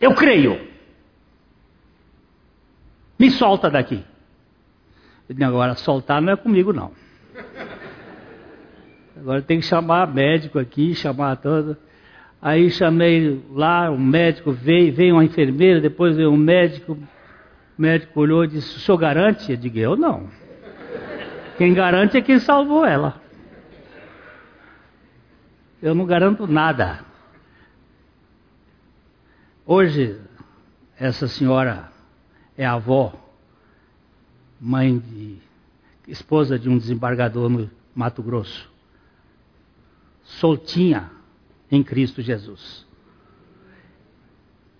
Eu 0.00 0.14
creio. 0.16 0.68
Me 3.16 3.30
solta 3.30 3.70
daqui. 3.70 4.02
Agora, 5.40 5.76
soltar 5.76 6.20
não 6.20 6.32
é 6.32 6.36
comigo, 6.36 6.72
não. 6.72 7.03
Agora 9.16 9.40
tem 9.40 9.60
que 9.60 9.66
chamar 9.66 10.12
médico 10.12 10.58
aqui, 10.58 10.94
chamar 10.94 11.36
todo. 11.36 11.76
Aí 12.42 12.70
chamei 12.70 13.42
lá, 13.52 13.90
um 13.90 13.98
médico 13.98 14.52
veio, 14.52 14.92
veio 14.92 15.14
uma 15.14 15.24
enfermeira, 15.24 15.80
depois 15.80 16.16
veio 16.16 16.30
um 16.30 16.36
médico. 16.36 16.92
O 16.92 17.82
médico 17.82 18.20
olhou 18.20 18.44
e 18.44 18.48
disse: 18.48 18.76
O 18.76 18.80
senhor 18.80 18.98
garante? 18.98 19.52
Eu 19.52 19.56
digo: 19.56 19.78
Eu 19.78 19.96
não. 19.96 20.28
Quem 21.56 21.72
garante 21.72 22.16
é 22.16 22.20
quem 22.20 22.38
salvou 22.38 22.84
ela. 22.84 23.20
Eu 25.80 25.94
não 25.94 26.04
garanto 26.04 26.46
nada. 26.46 27.04
Hoje, 29.64 30.20
essa 30.98 31.28
senhora 31.28 31.88
é 32.58 32.66
avó, 32.66 33.12
mãe 34.60 34.98
de. 34.98 35.38
esposa 36.08 36.58
de 36.58 36.68
um 36.68 36.76
desembargador 36.76 37.48
no 37.48 37.70
Mato 37.94 38.22
Grosso. 38.22 38.73
Soltinha 40.24 41.10
em 41.70 41.82
Cristo 41.82 42.20
Jesus. 42.20 42.84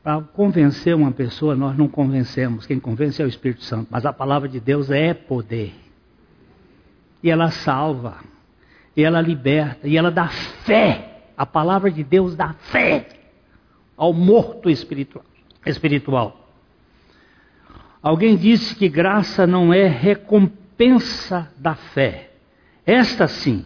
Para 0.03 0.21
convencer 0.21 0.95
uma 0.95 1.13
pessoa, 1.13 1.55
nós 1.55 1.77
não 1.77 1.89
convencemos. 1.89 2.67
Quem 2.67 2.79
convence 2.79 3.23
é 3.23 3.25
o 3.25 3.29
Espírito 3.29 3.63
Santo. 3.63 3.89
Mas 3.91 4.05
a 4.05 4.13
palavra 4.13 4.49
de 4.49 4.61
Deus 4.61 4.91
é 4.91 5.15
poder. 5.15 5.75
E 7.23 7.31
ela 7.31 7.51
salva 7.51 8.19
e 8.97 9.03
ela 9.03 9.21
liberta, 9.21 9.89
e 9.89 9.97
ela 9.97 10.11
dá 10.11 10.29
fé. 10.29 11.11
A 11.37 11.45
palavra 11.45 11.91
de 11.91 12.05
Deus 12.05 12.37
dá 12.37 12.55
fé 12.55 13.09
ao 13.97 14.13
morto 14.13 14.71
espiritual. 14.71 15.25
espiritual. 15.67 16.49
Alguém 18.03 18.37
disse 18.37 18.75
que 18.77 18.89
graça 18.89 19.47
não 19.47 19.73
é 19.73 19.89
recompensa 19.89 21.51
da 21.57 21.75
fé. 21.75 22.31
Esta 22.87 23.27
sim 23.27 23.65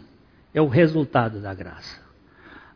é 0.59 0.63
o 0.63 0.69
resultado 0.69 1.41
da 1.41 1.55
graça. 1.55 2.01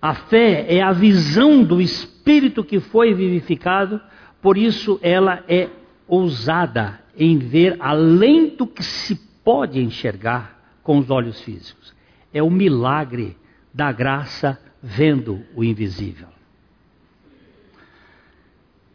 A 0.01 0.15
fé 0.15 0.67
é 0.69 0.83
a 0.83 0.93
visão 0.93 1.63
do 1.63 1.81
espírito 1.81 2.65
que 2.65 2.81
foi 2.81 3.15
vivificado, 3.15 4.01
por 4.41 4.57
isso 4.57 4.99
ela 5.03 5.45
é 5.49 5.69
ousada 6.07 7.01
em 7.17 7.39
ver 7.39 7.77
além 7.79 8.57
do 8.57 8.67
que 8.67 8.83
se 8.83 9.15
pode 9.45 9.81
enxergar 9.81 10.59
com 10.83 10.99
os 10.99 11.11
olhos 11.11 11.41
físicos 11.41 11.93
é 12.33 12.43
o 12.43 12.51
milagre 12.51 13.37
da 13.73 13.93
graça 13.93 14.59
vendo 14.83 15.45
o 15.55 15.63
invisível. 15.63 16.29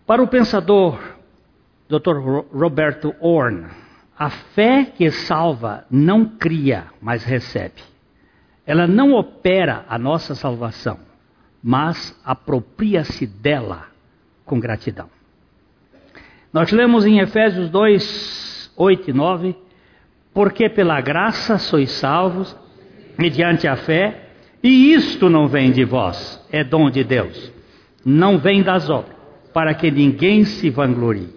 Para 0.05 0.23
o 0.23 0.27
pensador 0.27 0.99
Dr. 1.87 2.17
Roberto 2.51 3.13
Orn, 3.19 3.67
a 4.17 4.29
fé 4.29 4.85
que 4.85 5.11
salva 5.11 5.85
não 5.89 6.25
cria, 6.25 6.87
mas 7.01 7.23
recebe. 7.23 7.81
Ela 8.67 8.85
não 8.85 9.13
opera 9.13 9.85
a 9.87 9.97
nossa 9.97 10.35
salvação, 10.35 10.99
mas 11.63 12.19
apropria-se 12.25 13.25
dela 13.25 13.85
com 14.43 14.59
gratidão. 14.59 15.09
Nós 16.51 16.69
lemos 16.73 17.05
em 17.05 17.19
Efésios 17.19 17.69
2, 17.69 18.73
8 18.75 19.09
e 19.09 19.13
9: 19.13 19.55
Porque 20.33 20.67
pela 20.67 20.99
graça 20.99 21.57
sois 21.57 21.91
salvos 21.91 22.53
mediante 23.17 23.69
a 23.69 23.77
fé, 23.77 24.31
e 24.61 24.93
isto 24.93 25.29
não 25.29 25.47
vem 25.47 25.71
de 25.71 25.85
vós, 25.85 26.45
é 26.51 26.61
dom 26.61 26.89
de 26.89 27.05
Deus, 27.05 27.53
não 28.03 28.37
vem 28.37 28.61
das 28.61 28.89
obras, 28.89 29.15
para 29.53 29.73
que 29.73 29.89
ninguém 29.89 30.43
se 30.43 30.69
vanglorie. 30.69 31.33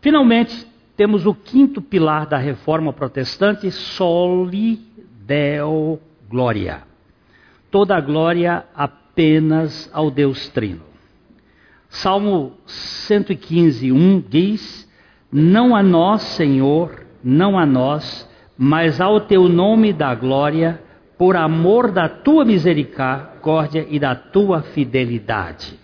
Finalmente, 0.00 0.66
temos 0.96 1.24
o 1.24 1.32
quinto 1.32 1.80
pilar 1.80 2.26
da 2.26 2.36
reforma 2.36 2.92
protestante, 2.92 3.70
soli 3.70 4.80
deo 5.26 6.00
gloria. 6.28 6.82
Toda 7.70 7.96
a 7.96 8.00
glória 8.00 8.64
apenas 8.74 9.90
ao 9.92 10.10
Deus 10.10 10.48
Trino. 10.48 10.82
Salmo 11.88 12.52
115, 12.66 13.92
1 13.92 14.24
diz: 14.28 14.90
Não 15.30 15.74
a 15.74 15.82
nós, 15.82 16.22
Senhor, 16.22 17.06
não 17.22 17.58
a 17.58 17.64
nós, 17.64 18.28
mas 18.56 19.00
ao 19.00 19.20
teu 19.20 19.48
nome 19.48 19.92
da 19.92 20.14
glória, 20.14 20.82
por 21.18 21.36
amor 21.36 21.90
da 21.90 22.08
tua 22.08 22.44
misericórdia 22.44 23.86
e 23.88 23.98
da 23.98 24.14
tua 24.14 24.62
fidelidade. 24.62 25.78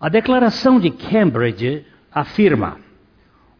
A 0.00 0.08
declaração 0.08 0.78
de 0.78 0.90
Cambridge 0.90 1.84
afirma: 2.10 2.78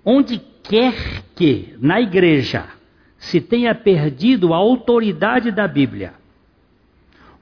onde 0.05 0.41
quer 0.63 0.95
que 1.35 1.77
na 1.81 2.01
igreja 2.01 2.78
se 3.19 3.41
tenha 3.41 3.75
perdido 3.75 4.55
a 4.55 4.57
autoridade 4.57 5.51
da 5.51 5.66
Bíblia, 5.66 6.14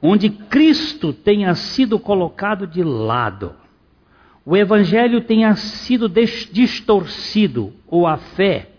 onde 0.01 0.31
Cristo 0.31 1.12
tenha 1.12 1.55
sido 1.55 1.99
colocado 1.99 2.66
de 2.66 2.83
lado, 2.83 3.55
o 4.45 4.57
Evangelho 4.57 5.20
tenha 5.20 5.55
sido 5.55 6.09
distorcido 6.09 7.72
ou 7.87 8.07
a 8.07 8.16
fé 8.16 8.70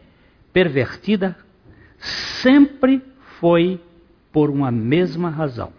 pervertida, 0.51 1.35
sempre 1.97 3.01
foi 3.39 3.79
por 4.31 4.49
uma 4.49 4.71
mesma 4.71 5.29
razão. 5.29 5.71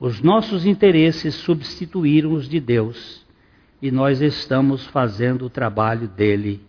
Os 0.00 0.20
nossos 0.20 0.66
interesses 0.66 1.34
substituíram 1.34 2.32
os 2.32 2.48
de 2.48 2.58
Deus 2.58 3.24
e 3.80 3.90
nós 3.90 4.20
estamos 4.20 4.84
fazendo 4.86 5.46
o 5.46 5.50
trabalho 5.50 6.08
dele 6.08 6.60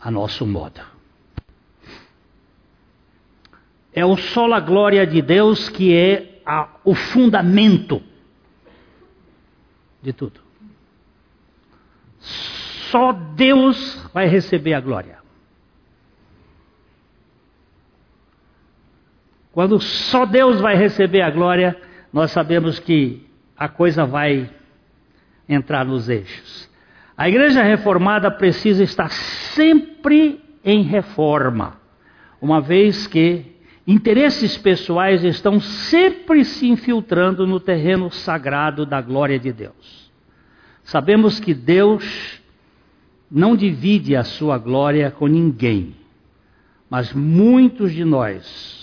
a 0.00 0.10
nosso 0.10 0.46
modo. 0.46 0.99
É 3.92 4.04
o 4.04 4.16
sola 4.16 4.60
glória 4.60 5.06
de 5.06 5.20
Deus 5.20 5.68
que 5.68 5.94
é 5.94 6.40
a, 6.46 6.68
o 6.84 6.94
fundamento 6.94 8.02
de 10.02 10.12
tudo. 10.12 10.40
só 12.20 13.12
Deus 13.12 14.08
vai 14.12 14.26
receber 14.26 14.74
a 14.74 14.80
glória. 14.80 15.18
Quando 19.52 19.80
só 19.80 20.24
Deus 20.24 20.60
vai 20.60 20.76
receber 20.76 21.22
a 21.22 21.30
glória, 21.30 21.76
nós 22.12 22.30
sabemos 22.30 22.78
que 22.78 23.26
a 23.56 23.68
coisa 23.68 24.06
vai 24.06 24.48
entrar 25.48 25.84
nos 25.84 26.08
eixos. 26.08 26.70
A 27.16 27.28
igreja 27.28 27.62
reformada 27.62 28.30
precisa 28.30 28.82
estar 28.82 29.10
sempre 29.10 30.40
em 30.64 30.82
reforma, 30.82 31.78
uma 32.40 32.60
vez 32.60 33.06
que 33.06 33.59
interesses 33.92 34.56
pessoais 34.56 35.24
estão 35.24 35.60
sempre 35.60 36.44
se 36.44 36.68
infiltrando 36.68 37.46
no 37.46 37.58
terreno 37.58 38.10
sagrado 38.10 38.84
da 38.84 39.00
glória 39.00 39.38
de 39.38 39.52
Deus. 39.52 40.10
Sabemos 40.84 41.40
que 41.40 41.54
Deus 41.54 42.40
não 43.30 43.56
divide 43.56 44.16
a 44.16 44.24
sua 44.24 44.58
glória 44.58 45.10
com 45.10 45.26
ninguém, 45.26 45.94
mas 46.88 47.12
muitos 47.12 47.92
de 47.92 48.04
nós 48.04 48.80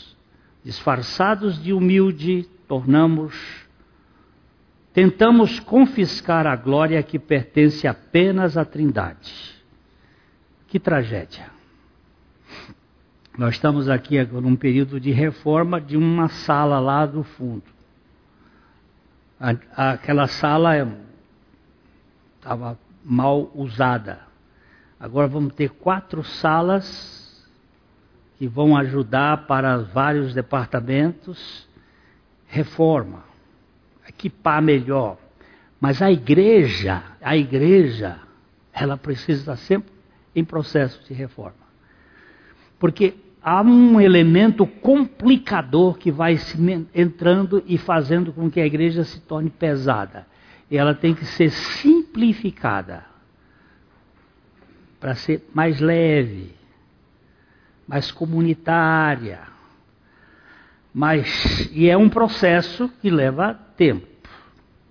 disfarçados 0.64 1.64
de 1.64 1.72
humilde, 1.72 2.45
tornamos, 2.68 3.34
tentamos 4.93 5.62
confiscar 5.62 6.45
a 6.45 6.58
glória 6.58 7.01
que 7.01 7.18
pertence 7.18 7.88
apenas 7.88 8.58
à 8.58 8.66
Trindade. 8.66 9.55
Que 10.68 10.78
tragédia. 10.78 11.57
Nós 13.38 13.53
estamos 13.53 13.88
aqui 13.88 14.19
num 14.23 14.55
período 14.55 14.99
de 14.99 15.11
reforma 15.11 15.79
de 15.79 15.95
uma 15.95 16.27
sala 16.27 16.79
lá 16.79 17.05
do 17.05 17.21
fundo. 17.21 17.61
Aquela 19.75 20.25
sala 20.25 20.73
estava 22.35 22.71
é, 22.71 22.75
mal 23.05 23.51
usada. 23.53 24.21
Agora 24.99 25.27
vamos 25.27 25.53
ter 25.53 25.69
quatro 25.69 26.23
salas 26.23 27.47
que 28.39 28.47
vão 28.47 28.75
ajudar 28.75 29.45
para 29.45 29.77
vários 29.77 30.33
departamentos, 30.33 31.69
reforma, 32.47 33.23
equipar 34.09 34.63
melhor. 34.63 35.15
Mas 35.79 36.01
a 36.01 36.11
igreja, 36.11 37.03
a 37.21 37.38
igreja, 37.38 38.17
ela 38.73 38.97
precisa 38.97 39.41
estar 39.41 39.57
sempre 39.57 39.93
em 40.35 40.43
processo 40.43 41.03
de 41.07 41.13
reforma. 41.13 41.67
Porque 42.79 43.26
há 43.48 43.62
um 43.62 44.02
elemento 44.02 44.68
complicador 44.68 45.98
que 45.98 46.12
vai 46.12 46.38
entrando 46.93 47.64
e 47.66 47.78
fazendo 47.78 48.34
com 48.34 48.52
que 48.52 48.60
a 48.60 48.66
igreja 48.66 49.06
se 49.06 49.22
torne 49.22 49.50
pesada. 49.50 50.28
E 50.70 50.76
ela 50.76 50.93
tem 50.93 51.16
que 51.16 51.24
ser 51.24 51.50
simplificada 51.50 53.06
para 55.00 55.16
ser 55.16 55.48
mais 55.54 55.80
leve, 55.80 56.54
mais 57.88 58.12
comunitária. 58.12 59.39
Mas, 60.93 61.70
e 61.72 61.89
é 61.89 61.95
um 61.95 62.10
processo 62.10 62.91
que 63.02 63.10
leva 63.10 63.54
tempo. 63.78 64.08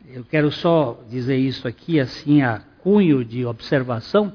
Eu 0.09 0.25
quero 0.25 0.51
só 0.51 0.99
dizer 1.11 1.37
isso 1.37 1.69
aqui, 1.69 2.01
assim, 2.01 2.41
a 2.41 2.63
cunho 2.79 3.23
de 3.23 3.45
observação. 3.45 4.33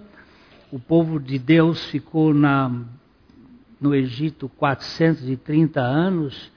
O 0.71 0.79
povo 0.79 1.19
de 1.19 1.39
Deus 1.39 1.85
ficou 1.85 2.35
na, 2.35 2.85
no 3.81 3.95
Egito 3.95 4.47
430 4.47 5.81
anos, 5.81 6.51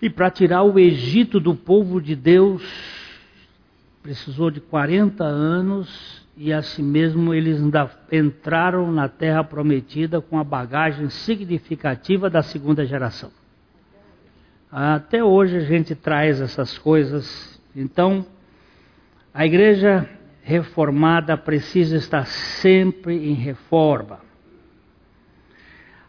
e 0.00 0.10
para 0.10 0.30
tirar 0.30 0.62
o 0.64 0.78
Egito 0.78 1.38
do 1.38 1.54
povo 1.54 2.00
de 2.00 2.16
Deus, 2.16 2.62
precisou 4.02 4.50
de 4.50 4.60
40 4.60 5.22
anos 5.22 6.22
e 6.36 6.52
assim 6.52 6.82
mesmo 6.82 7.32
eles 7.32 7.62
ainda 7.62 7.90
entraram 8.10 8.90
na 8.90 9.08
terra 9.08 9.44
prometida 9.44 10.20
com 10.20 10.38
a 10.38 10.44
bagagem 10.44 11.08
significativa 11.08 12.28
da 12.28 12.42
segunda 12.42 12.84
geração. 12.84 13.30
Até 14.70 15.22
hoje 15.22 15.56
a 15.56 15.60
gente 15.60 15.94
traz 15.94 16.40
essas 16.40 16.78
coisas. 16.78 17.60
Então, 17.76 18.24
a 19.32 19.44
igreja 19.44 20.08
reformada 20.42 21.36
precisa 21.36 21.96
estar 21.96 22.24
sempre 22.26 23.14
em 23.28 23.34
reforma. 23.34 24.31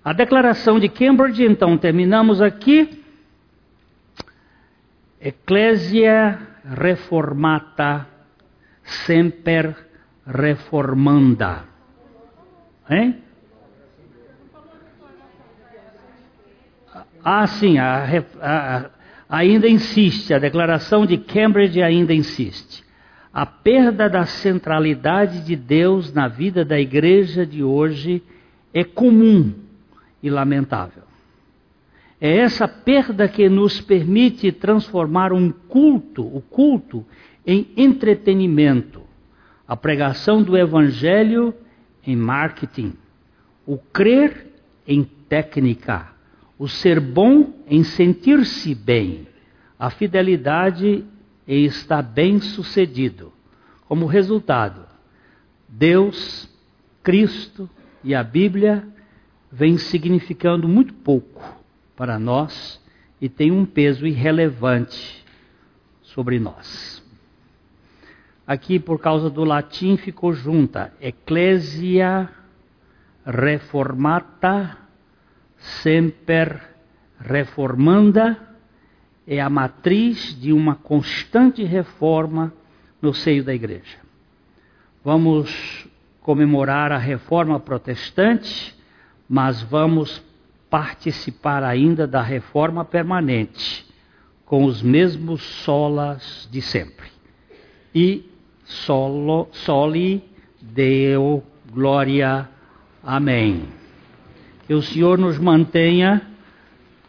A 0.04 0.12
declaração 0.12 0.80
de 0.80 0.89
Cambridge, 0.89 1.45
então, 1.45 1.78
terminamos 1.78 2.41
aqui. 2.41 3.01
Ecclesia 5.22 6.39
reformata 6.66 8.06
semper 8.84 9.74
reformanda. 10.28 11.64
Hein? 12.89 13.24
Ah, 17.24 17.47
sim, 17.47 17.78
a, 17.78 18.06
a, 18.41 18.89
ainda 19.30 19.70
insiste, 19.70 20.34
a 20.34 20.39
declaração 20.39 21.06
de 21.06 21.18
Cambridge 21.18 21.82
ainda 21.82 22.14
insiste. 22.14 22.84
A 23.34 23.45
perda 23.45 24.10
da 24.10 24.26
centralidade 24.26 25.45
de 25.45 25.56
Deus 25.56 26.12
na 26.12 26.28
vida 26.28 26.66
da 26.66 26.78
igreja 26.78 27.45
de 27.45 27.64
hoje 27.64 28.22
é 28.74 28.84
comum 28.84 29.62
e 30.24 30.30
lamentável. 30.30 31.04
É 32.20 32.38
essa 32.38 32.68
perda 32.68 33.28
que 33.28 33.48
nos 33.48 33.82
permite 33.82 34.52
transformar 34.52 35.32
um 35.32 35.52
culto, 35.52 36.26
o 36.26 36.42
culto, 36.42 37.06
em 37.46 37.68
entretenimento 37.76 39.04
a 39.68 39.76
pregação 39.76 40.44
do 40.44 40.58
Evangelho 40.58 41.54
em 42.06 42.16
marketing, 42.16 42.94
o 43.66 43.78
crer 43.78 44.48
em 44.88 45.04
técnica, 45.04 46.10
o 46.60 46.68
ser 46.68 47.00
bom 47.00 47.54
em 47.68 47.84
sentir-se 47.84 48.76
bem, 48.76 49.28
a 49.80 49.90
fidelidade 49.90 51.04
em 51.48 51.66
estar 51.66 52.02
bem 52.02 52.40
sucedido. 52.40 53.32
Como 53.88 54.06
resultado, 54.06 54.86
Deus, 55.68 56.50
Cristo 57.02 57.70
e 58.04 58.14
a 58.14 58.24
Bíblia 58.24 58.88
vêm 59.54 59.78
significando 59.78 60.68
muito 60.68 60.95
pouco 60.95 61.64
para 61.95 62.18
nós 62.18 62.82
e 63.22 63.30
tem 63.30 63.51
um 63.51 63.66
peso 63.66 64.08
irrelevante 64.08 65.24
sobre 66.01 66.39
nós. 66.39 67.04
Aqui, 68.47 68.80
por 68.80 68.99
causa 68.99 69.30
do 69.30 69.43
latim, 69.43 69.95
ficou 69.95 70.34
junta. 70.34 70.91
Ecclesia 70.99 72.28
reformata 73.26 74.78
semper 75.82 76.62
reformanda 77.20 78.38
é 79.26 79.39
a 79.39 79.49
matriz 79.49 80.38
de 80.41 80.51
uma 80.51 80.76
constante 80.76 81.64
reforma 81.64 82.51
no 83.01 83.14
seio 83.14 83.43
da 83.43 83.54
igreja. 83.54 83.97
Vamos 85.06 85.88
comemorar 86.22 86.91
a 86.91 86.97
reforma 86.97 87.60
protestante, 87.60 88.76
mas 89.28 89.62
vamos 89.62 90.22
participar 90.70 91.64
ainda 91.64 92.08
da 92.08 92.22
reforma 92.22 92.84
permanente, 92.84 93.86
com 94.46 94.66
os 94.66 94.82
mesmos 94.82 95.42
solas 95.42 96.48
de 96.52 96.62
sempre. 96.62 97.08
E 97.94 98.30
solo, 98.64 99.48
soli 99.52 100.24
Deo 100.62 101.44
glória. 101.72 102.50
Amém. 103.04 103.66
Que 104.66 104.74
o 104.74 104.82
Senhor 104.82 105.18
nos 105.18 105.38
mantenha 105.38 106.22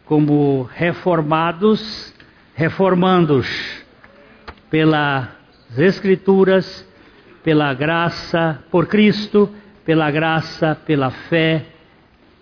como 0.05 0.63
reformados, 0.63 2.13
reformandos 2.53 3.47
pelas 4.69 5.29
Escrituras, 5.77 6.87
pela 7.43 7.73
graça, 7.73 8.63
por 8.69 8.87
Cristo, 8.87 9.49
pela 9.85 10.11
graça, 10.11 10.75
pela 10.85 11.09
fé 11.09 11.65